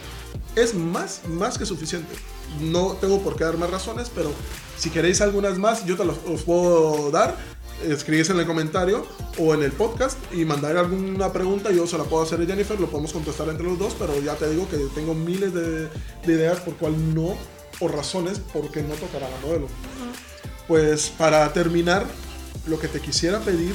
es 0.57 0.75
más, 0.75 1.21
más 1.29 1.59
que 1.59 1.67
suficiente. 1.67 2.13
No 2.61 2.93
tengo 2.95 3.21
por 3.21 3.37
qué 3.37 3.45
dar 3.45 3.59
más 3.59 3.71
razones, 3.71 4.11
pero 4.13 4.33
si 4.77 4.91
queréis 4.91 5.21
algunas 5.21 5.59
más, 5.59 5.85
yo 5.85 5.97
te 5.97 6.05
las 6.05 6.17
os 6.27 6.43
puedo 6.43 7.11
dar. 7.11 7.37
Escribís 7.85 8.31
en 8.31 8.39
el 8.39 8.47
comentario 8.47 9.07
o 9.39 9.53
en 9.53 9.63
el 9.63 9.71
podcast 9.71 10.17
y 10.33 10.47
mandar 10.47 10.79
alguna 10.79 11.31
pregunta. 11.31 11.71
Yo 11.71 11.87
se 11.87 11.99
la 11.99 12.05
puedo 12.05 12.23
hacer 12.23 12.41
a 12.41 12.47
Jennifer, 12.47 12.81
lo 12.81 12.89
podemos 12.89 13.13
contestar 13.13 13.51
entre 13.51 13.67
los 13.67 13.79
dos, 13.79 13.95
pero 13.99 14.19
ya 14.21 14.35
te 14.35 14.49
digo 14.49 14.67
que 14.69 14.79
tengo 14.95 15.15
miles 15.15 15.53
de, 15.53 15.89
ideas 16.27 16.61
por 16.61 16.75
cuál 16.77 17.15
no, 17.15 17.37
o 17.81 17.89
razones 17.89 18.39
por 18.39 18.71
qué 18.71 18.83
no 18.83 18.95
tocará 18.95 19.29
la 19.29 19.39
modelo. 19.47 19.69
Pues 20.67 21.11
para 21.11 21.53
terminar, 21.53 22.07
lo 22.67 22.81
que 22.81 22.89
te 22.89 23.01
quisiera 23.01 23.41
pedir 23.41 23.75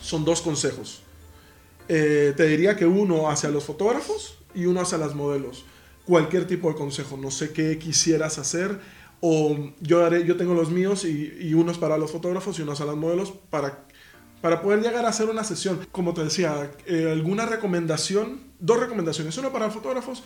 son 0.00 0.24
dos 0.24 0.40
consejos. 0.40 1.02
Eh, 1.88 2.32
te 2.34 2.46
diría 2.46 2.76
que 2.76 2.86
uno 2.86 3.28
hacia 3.28 3.50
los 3.50 3.64
fotógrafos 3.64 4.38
y 4.54 4.64
uno 4.64 4.80
hacia 4.80 4.96
las 4.96 5.14
modelos. 5.14 5.64
Cualquier 6.06 6.46
tipo 6.46 6.68
de 6.68 6.74
consejo, 6.74 7.16
no 7.16 7.30
sé 7.30 7.52
qué 7.52 7.78
quisieras 7.78 8.38
hacer 8.38 8.80
o 9.20 9.56
yo, 9.80 10.04
haré, 10.04 10.24
yo 10.24 10.36
tengo 10.36 10.52
los 10.52 10.70
míos 10.70 11.04
y, 11.04 11.54
unos 11.54 11.78
para 11.78 11.96
los 11.96 12.10
fotógrafos 12.10 12.58
y 12.58 12.62
unos 12.62 12.80
a 12.80 12.84
las 12.84 12.96
modelos 12.96 13.32
para, 13.50 13.84
para 14.40 14.60
poder 14.60 14.82
llegar 14.82 15.04
a 15.06 15.10
hacer 15.10 15.28
una 15.28 15.44
sesión. 15.44 15.86
Como 15.92 16.12
te 16.12 16.24
decía, 16.24 16.72
eh, 16.86 17.08
alguna 17.12 17.46
recomendación, 17.46 18.40
dos 18.58 18.80
recomendaciones, 18.80 19.38
una 19.38 19.52
para 19.52 19.70
fotógrafos 19.70 20.24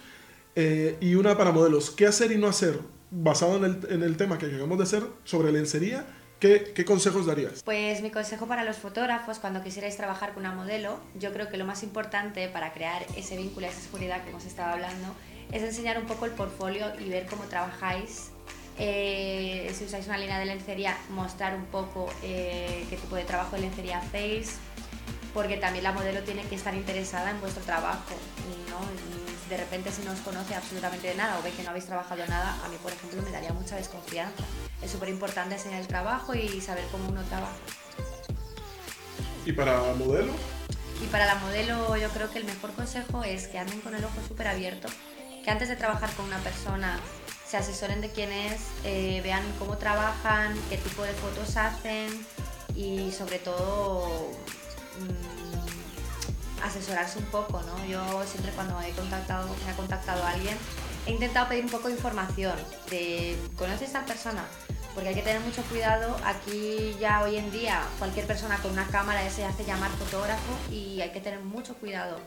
eh, 0.54 0.96
y 1.00 1.14
una 1.14 1.36
para 1.36 1.52
modelos. 1.52 1.90
¿Qué 1.90 2.06
hacer 2.06 2.32
y 2.32 2.38
no 2.38 2.46
hacer? 2.46 2.80
Basado 3.10 3.56
en 3.58 3.64
el, 3.64 3.78
en 3.90 4.02
el 4.02 4.16
tema 4.16 4.38
que 4.38 4.46
acabamos 4.46 4.78
de 4.78 4.84
hacer 4.84 5.02
sobre 5.24 5.52
lencería 5.52 6.06
¿Qué, 6.40 6.84
consejos 6.84 7.24
darías? 7.24 7.62
Pues 7.62 8.02
mi 8.02 8.10
consejo 8.10 8.46
para 8.46 8.62
los 8.62 8.76
fotógrafos, 8.76 9.38
cuando 9.38 9.62
quisierais 9.62 9.96
trabajar 9.96 10.34
con 10.34 10.44
una 10.44 10.54
modelo, 10.54 11.00
yo 11.18 11.32
creo 11.32 11.48
que 11.48 11.56
lo 11.56 11.64
más 11.64 11.82
importante 11.82 12.48
para 12.48 12.74
crear 12.74 13.06
ese 13.16 13.38
vínculo, 13.38 13.66
esa 13.66 13.80
seguridad 13.80 14.22
que 14.22 14.30
hemos 14.30 14.44
estado 14.44 14.74
hablando, 14.74 15.14
es 15.52 15.62
enseñar 15.62 15.98
un 15.98 16.06
poco 16.06 16.26
el 16.26 16.32
portfolio 16.32 16.86
y 16.98 17.08
ver 17.08 17.26
cómo 17.26 17.44
trabajáis. 17.44 18.30
Eh, 18.78 19.72
si 19.76 19.84
usáis 19.84 20.06
una 20.06 20.18
línea 20.18 20.38
de 20.38 20.46
lencería, 20.46 20.96
mostrar 21.10 21.54
un 21.54 21.64
poco 21.66 22.08
eh, 22.22 22.84
qué 22.90 22.96
tipo 22.96 23.16
de 23.16 23.24
trabajo 23.24 23.56
de 23.56 23.62
lencería 23.62 23.98
hacéis, 23.98 24.56
porque 25.32 25.56
también 25.56 25.84
la 25.84 25.92
modelo 25.92 26.22
tiene 26.22 26.42
que 26.44 26.56
estar 26.56 26.74
interesada 26.74 27.30
en 27.30 27.40
vuestro 27.40 27.62
trabajo. 27.62 28.14
¿no? 28.70 29.26
de 29.48 29.56
repente 29.56 29.92
si 29.92 30.02
no 30.02 30.12
os 30.12 30.18
conoce 30.20 30.54
absolutamente 30.54 31.08
de 31.08 31.14
nada 31.14 31.38
o 31.38 31.42
ve 31.42 31.52
que 31.52 31.62
no 31.62 31.70
habéis 31.70 31.86
trabajado 31.86 32.26
nada, 32.26 32.56
a 32.64 32.68
mí 32.68 32.76
por 32.82 32.92
ejemplo 32.92 33.22
me 33.22 33.30
daría 33.30 33.52
mucha 33.52 33.76
desconfianza. 33.76 34.42
Es 34.82 34.90
súper 34.90 35.08
importante 35.08 35.54
enseñar 35.54 35.80
el 35.80 35.86
trabajo 35.86 36.34
y 36.34 36.60
saber 36.60 36.84
cómo 36.90 37.08
uno 37.08 37.22
trabaja. 37.24 37.54
¿Y 39.44 39.52
para 39.52 39.80
modelo? 39.94 40.32
Y 41.02 41.06
para 41.06 41.26
la 41.26 41.36
modelo 41.36 41.96
yo 41.96 42.08
creo 42.08 42.30
que 42.30 42.38
el 42.38 42.44
mejor 42.44 42.72
consejo 42.72 43.22
es 43.22 43.46
que 43.46 43.58
anden 43.58 43.80
con 43.80 43.94
el 43.94 44.04
ojo 44.04 44.16
súper 44.26 44.48
abierto, 44.48 44.88
que 45.46 45.52
antes 45.52 45.68
de 45.68 45.76
trabajar 45.76 46.10
con 46.14 46.24
una 46.24 46.38
persona 46.38 46.98
se 47.46 47.56
asesoren 47.56 48.00
de 48.00 48.10
quién 48.10 48.32
es, 48.32 48.62
eh, 48.82 49.20
vean 49.22 49.44
cómo 49.60 49.78
trabajan, 49.78 50.56
qué 50.68 50.76
tipo 50.76 51.04
de 51.04 51.12
fotos 51.12 51.56
hacen 51.56 52.08
y 52.74 53.12
sobre 53.12 53.38
todo... 53.38 54.32
Mm, 54.98 55.46
asesorarse 56.64 57.20
un 57.20 57.26
poco, 57.26 57.62
¿no? 57.62 57.86
Yo 57.86 58.24
siempre 58.26 58.50
cuando 58.52 58.80
he 58.80 58.90
contactado, 58.90 59.48
me 59.64 59.70
ha 59.70 59.76
contactado 59.76 60.24
alguien, 60.26 60.56
he 61.06 61.12
intentado 61.12 61.48
pedir 61.48 61.64
un 61.64 61.70
poco 61.70 61.86
de 61.86 61.94
información 61.94 62.56
de, 62.90 63.38
¿conoces 63.56 63.82
a 63.82 64.00
esa 64.00 64.04
persona? 64.04 64.44
Porque 64.94 65.10
hay 65.10 65.14
que 65.14 65.22
tener 65.22 65.42
mucho 65.42 65.62
cuidado. 65.64 66.16
Aquí 66.24 66.96
ya 66.98 67.22
hoy 67.22 67.36
en 67.36 67.52
día 67.52 67.82
cualquier 68.00 68.26
persona 68.26 68.56
con 68.58 68.72
una 68.72 68.88
cámara 68.88 69.30
se 69.30 69.44
hace 69.44 69.64
llamar 69.64 69.92
fotógrafo 69.92 70.72
y 70.72 71.02
hay 71.02 71.10
que 71.10 71.20
tener 71.20 71.38
mucho 71.38 71.76
cuidado. 71.76 72.18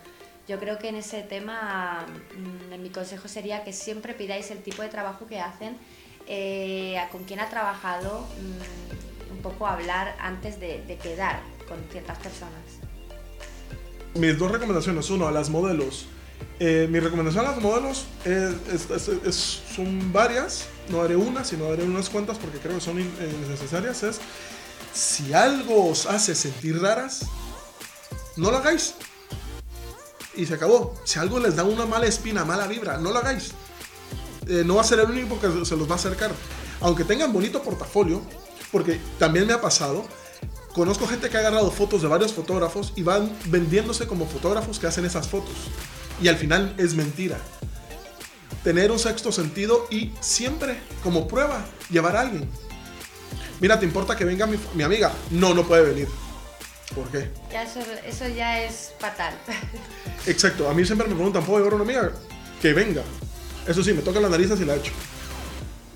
Yo 0.49 0.59
creo 0.59 0.77
que 0.79 0.89
en 0.89 0.95
ese 0.95 1.21
tema 1.21 2.05
mm, 2.35 2.81
mi 2.81 2.89
consejo 2.89 3.29
sería 3.29 3.63
que 3.63 3.71
siempre 3.71 4.13
pidáis 4.13 4.51
el 4.51 4.61
tipo 4.61 4.81
de 4.81 4.89
trabajo 4.89 5.27
que 5.27 5.39
hacen, 5.39 5.77
eh, 6.27 6.97
con 7.11 7.23
quién 7.23 7.39
ha 7.39 7.49
trabajado, 7.49 8.21
mm, 8.21 9.33
un 9.35 9.41
poco 9.41 9.65
hablar 9.67 10.17
antes 10.19 10.59
de 10.59 10.97
quedar 11.01 11.39
con 11.67 11.77
ciertas 11.91 12.17
personas 12.17 12.79
mis 14.15 14.37
dos 14.37 14.51
recomendaciones, 14.51 15.09
uno, 15.09 15.27
a 15.27 15.31
las 15.31 15.49
modelos 15.49 16.07
Eh, 16.61 16.87
mi 16.89 16.99
recomendación 16.99 17.45
a 17.45 17.51
los 17.51 17.61
modelos 17.61 18.05
son 19.75 20.11
varias, 20.11 20.67
no 20.89 21.01
haré 21.01 21.15
una, 21.15 21.43
sino 21.45 21.65
haré 21.71 21.83
unas 21.83 22.09
cuantas 22.09 22.37
porque 22.37 22.59
creo 22.59 22.75
que 22.75 22.81
son 22.81 22.97
necesarias. 23.49 24.03
Es 24.03 24.19
si 24.93 25.33
algo 25.33 25.89
os 25.89 26.05
hace 26.05 26.35
sentir 26.35 26.81
raras, 26.81 27.25
no 28.35 28.51
lo 28.51 28.57
hagáis. 28.57 28.95
Y 30.39 30.45
se 30.45 30.53
acabó. 30.53 30.95
Si 31.03 31.19
algo 31.19 31.37
les 31.37 31.57
da 31.57 31.65
una 31.65 31.85
mala 31.85 32.05
espina, 32.07 32.45
mala 32.45 32.65
vibra, 32.65 32.97
no 32.97 33.11
lo 33.11 33.19
hagáis. 33.19 33.51
Eh, 34.47 34.63
no 34.65 34.75
va 34.75 34.81
a 34.81 34.85
ser 34.85 34.99
el 34.99 35.11
único 35.11 35.37
que 35.37 35.65
se 35.65 35.75
los 35.75 35.87
va 35.89 35.93
a 35.93 35.97
acercar. 35.97 36.31
Aunque 36.79 37.03
tengan 37.03 37.33
bonito 37.33 37.61
portafolio, 37.61 38.21
porque 38.71 39.01
también 39.19 39.45
me 39.45 39.51
ha 39.51 39.59
pasado, 39.59 40.05
conozco 40.73 41.05
gente 41.07 41.29
que 41.29 41.35
ha 41.35 41.41
agarrado 41.41 41.69
fotos 41.71 42.01
de 42.01 42.07
varios 42.07 42.31
fotógrafos 42.31 42.93
y 42.95 43.03
van 43.03 43.37
vendiéndose 43.47 44.07
como 44.07 44.25
fotógrafos 44.25 44.79
que 44.79 44.87
hacen 44.87 45.03
esas 45.03 45.27
fotos. 45.27 45.55
Y 46.21 46.29
al 46.29 46.37
final 46.37 46.73
es 46.77 46.95
mentira. 46.95 47.37
Tener 48.63 48.91
un 48.91 48.99
sexto 48.99 49.33
sentido 49.33 49.87
y 49.91 50.13
siempre, 50.21 50.79
como 51.03 51.27
prueba, 51.27 51.65
llevar 51.89 52.15
a 52.15 52.21
alguien. 52.21 52.49
Mira, 53.59 53.77
¿te 53.77 53.85
importa 53.85 54.15
que 54.15 54.23
venga 54.23 54.47
mi, 54.73 54.83
amiga? 54.83 55.11
No, 55.31 55.53
no 55.53 55.67
puede 55.67 55.83
venir. 55.83 56.07
¿Por 56.95 57.07
qué? 57.09 57.29
eso, 58.05 58.27
ya 58.27 58.63
es 58.63 58.93
fatal. 58.99 59.33
Exacto. 60.25 60.69
A 60.69 60.73
mí 60.73 60.85
siempre 60.85 61.07
me 61.07 61.15
preguntan, 61.15 61.43
¿puedo 61.43 61.59
llevar 61.59 61.75
una 61.75 61.83
amiga? 61.83 62.11
Que 62.61 62.73
venga. 62.73 63.03
Eso 63.67 63.83
sí, 63.83 63.93
me 63.93 64.01
toca 64.01 64.19
la 64.19 64.29
nariz 64.29 64.49
y 64.59 64.65
la 64.65 64.75
echo. 64.75 64.91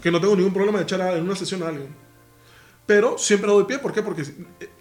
Que 0.02 0.12
no 0.12 0.22
tengo 0.22 0.36
ningún 0.36 0.54
problema 0.54 0.78
de 0.78 0.84
echar 0.84 1.02
en 1.16 1.24
una 1.24 1.36
sesión 1.36 1.64
a 1.64 1.70
alguien. 1.70 1.90
Pero 2.86 3.18
siempre 3.18 3.50
doy 3.50 3.64
pie, 3.64 3.80
¿por 3.80 3.94
qué? 3.94 4.04
Porque 4.04 4.26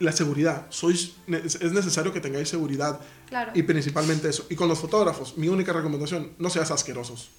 la 0.01 0.11
seguridad, 0.11 0.67
sois, 0.71 1.13
es 1.29 1.73
necesario 1.73 2.13
que 2.13 2.21
tengáis 2.21 2.49
seguridad. 2.49 3.01
Claro. 3.29 3.53
Y 3.55 3.63
principalmente 3.63 4.29
eso. 4.29 4.47
Y 4.51 4.57
con 4.57 4.69
los 4.69 4.81
fotógrafos, 4.81 5.39
mi 5.39 5.49
única 5.49 5.73
recomendación, 5.73 6.33
no 6.39 6.51
seas 6.51 6.71
asquerosos. 6.73 7.31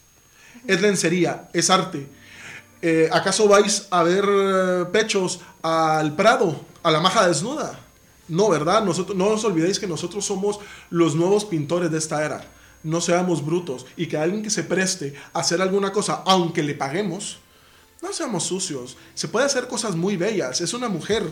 Es 0.66 0.82
lencería, 0.82 1.50
es 1.52 1.70
arte. 1.70 2.08
Eh, 2.82 3.10
¿Acaso 3.12 3.48
vais 3.48 3.88
a 3.92 4.04
ver 4.04 4.26
eh, 4.28 4.86
pechos 4.92 5.42
al 5.62 6.16
Prado, 6.16 6.66
a 6.82 6.92
la 6.92 7.02
maja 7.02 7.28
desnuda? 7.28 7.80
No, 8.28 8.50
¿verdad? 8.50 8.84
Nosotros, 8.84 9.18
no 9.18 9.28
os 9.28 9.44
olvidéis 9.44 9.80
que 9.80 9.88
nosotros 9.88 10.26
somos 10.26 10.60
los 10.90 11.16
nuevos 11.16 11.46
pintores 11.46 11.92
de 11.92 11.98
esta 11.98 12.24
era. 12.24 12.44
No 12.84 13.02
seamos 13.02 13.46
brutos 13.46 13.86
y 13.96 14.08
que 14.08 14.18
alguien 14.18 14.44
que 14.44 14.50
se 14.50 14.64
preste 14.64 15.14
a 15.34 15.40
hacer 15.40 15.62
alguna 15.62 15.92
cosa, 15.92 16.24
aunque 16.26 16.64
le 16.64 16.76
paguemos, 16.76 17.40
no 18.02 18.12
seamos 18.12 18.44
sucios. 18.44 18.98
Se 19.14 19.30
puede 19.30 19.46
hacer 19.46 19.68
cosas 19.68 19.96
muy 19.96 20.18
bellas. 20.18 20.60
Es 20.60 20.74
una 20.74 20.90
mujer. 20.90 21.24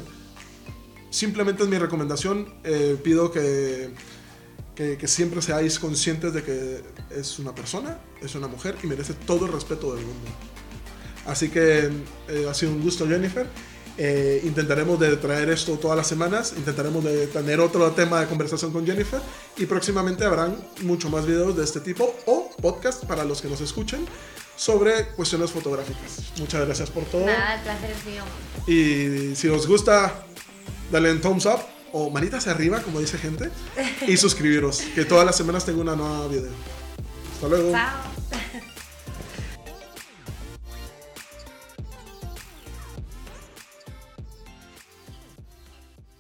Simplemente 1.10 1.64
es 1.64 1.70
mi 1.70 1.78
recomendación. 1.78 2.54
Eh, 2.64 2.98
pido 3.04 3.32
que, 3.32 3.94
que, 4.76 5.08
siempre 5.08 5.42
seáis 5.42 5.78
conscientes 5.78 6.34
de 6.34 6.44
que 6.44 6.82
es 7.10 7.40
una 7.40 7.54
persona, 7.54 8.00
es 8.22 8.36
una 8.36 8.48
mujer 8.48 8.78
y 8.82 8.88
merece 8.88 9.14
todo 9.14 9.46
el 9.46 9.52
respeto 9.52 9.94
del 9.94 10.06
mundo. 10.06 10.30
Así 11.26 11.50
que 11.50 11.90
eh, 12.30 12.48
ha 12.50 12.54
sido 12.54 12.72
un 12.72 12.82
gusto, 12.82 13.06
Jennifer. 13.06 13.46
Eh, 13.98 14.42
intentaremos 14.44 15.00
de 15.00 15.18
traer 15.18 15.50
esto 15.50 15.74
todas 15.74 15.98
las 15.98 16.08
semanas, 16.08 16.54
intentaremos 16.58 17.04
de 17.04 17.28
tener 17.28 17.60
otro 17.60 17.92
tema 17.92 18.22
de 18.22 18.28
conversación 18.28 18.72
con 18.72 18.86
Jennifer 18.86 19.22
y 19.58 19.66
próximamente 19.66 20.24
habrán 20.24 20.58
mucho 20.82 21.10
más 21.10 21.26
videos 21.26 21.56
de 21.58 21.64
este 21.64 21.82
tipo 21.82 22.16
o 22.26 22.50
podcast 22.62 23.06
para 23.06 23.26
los 23.26 23.42
que 23.42 23.48
nos 23.48 23.62
escuchen 23.62 24.06
sobre 24.56 25.08
cuestiones 25.16 25.52
fotográficas. 25.52 26.32
Muchas 26.38 26.66
gracias 26.66 26.90
por 26.90 27.04
todo. 27.06 27.26
Nada, 27.26 27.56
el 27.56 27.62
placer 27.62 27.92
es 27.92 28.06
mío. 28.06 28.24
Y 28.68 29.36
si 29.36 29.48
os 29.48 29.68
gusta, 29.68 30.24
dale 30.92 31.12
un 31.12 31.20
thumbs 31.20 31.46
up 31.46 31.60
o 31.92 32.10
manitas 32.10 32.48
arriba, 32.48 32.82
como 32.82 33.00
dice 33.00 33.18
gente, 33.18 33.50
y 34.08 34.16
suscribiros, 34.18 34.82
que 34.96 35.04
todas 35.04 35.26
las 35.26 35.36
semanas 35.36 35.66
tengo 35.66 35.82
una 35.82 35.96
nueva 35.96 36.28
video. 36.28 36.52
Hasta 37.34 37.48
luego. 37.48 37.72
Chao. 37.72 38.62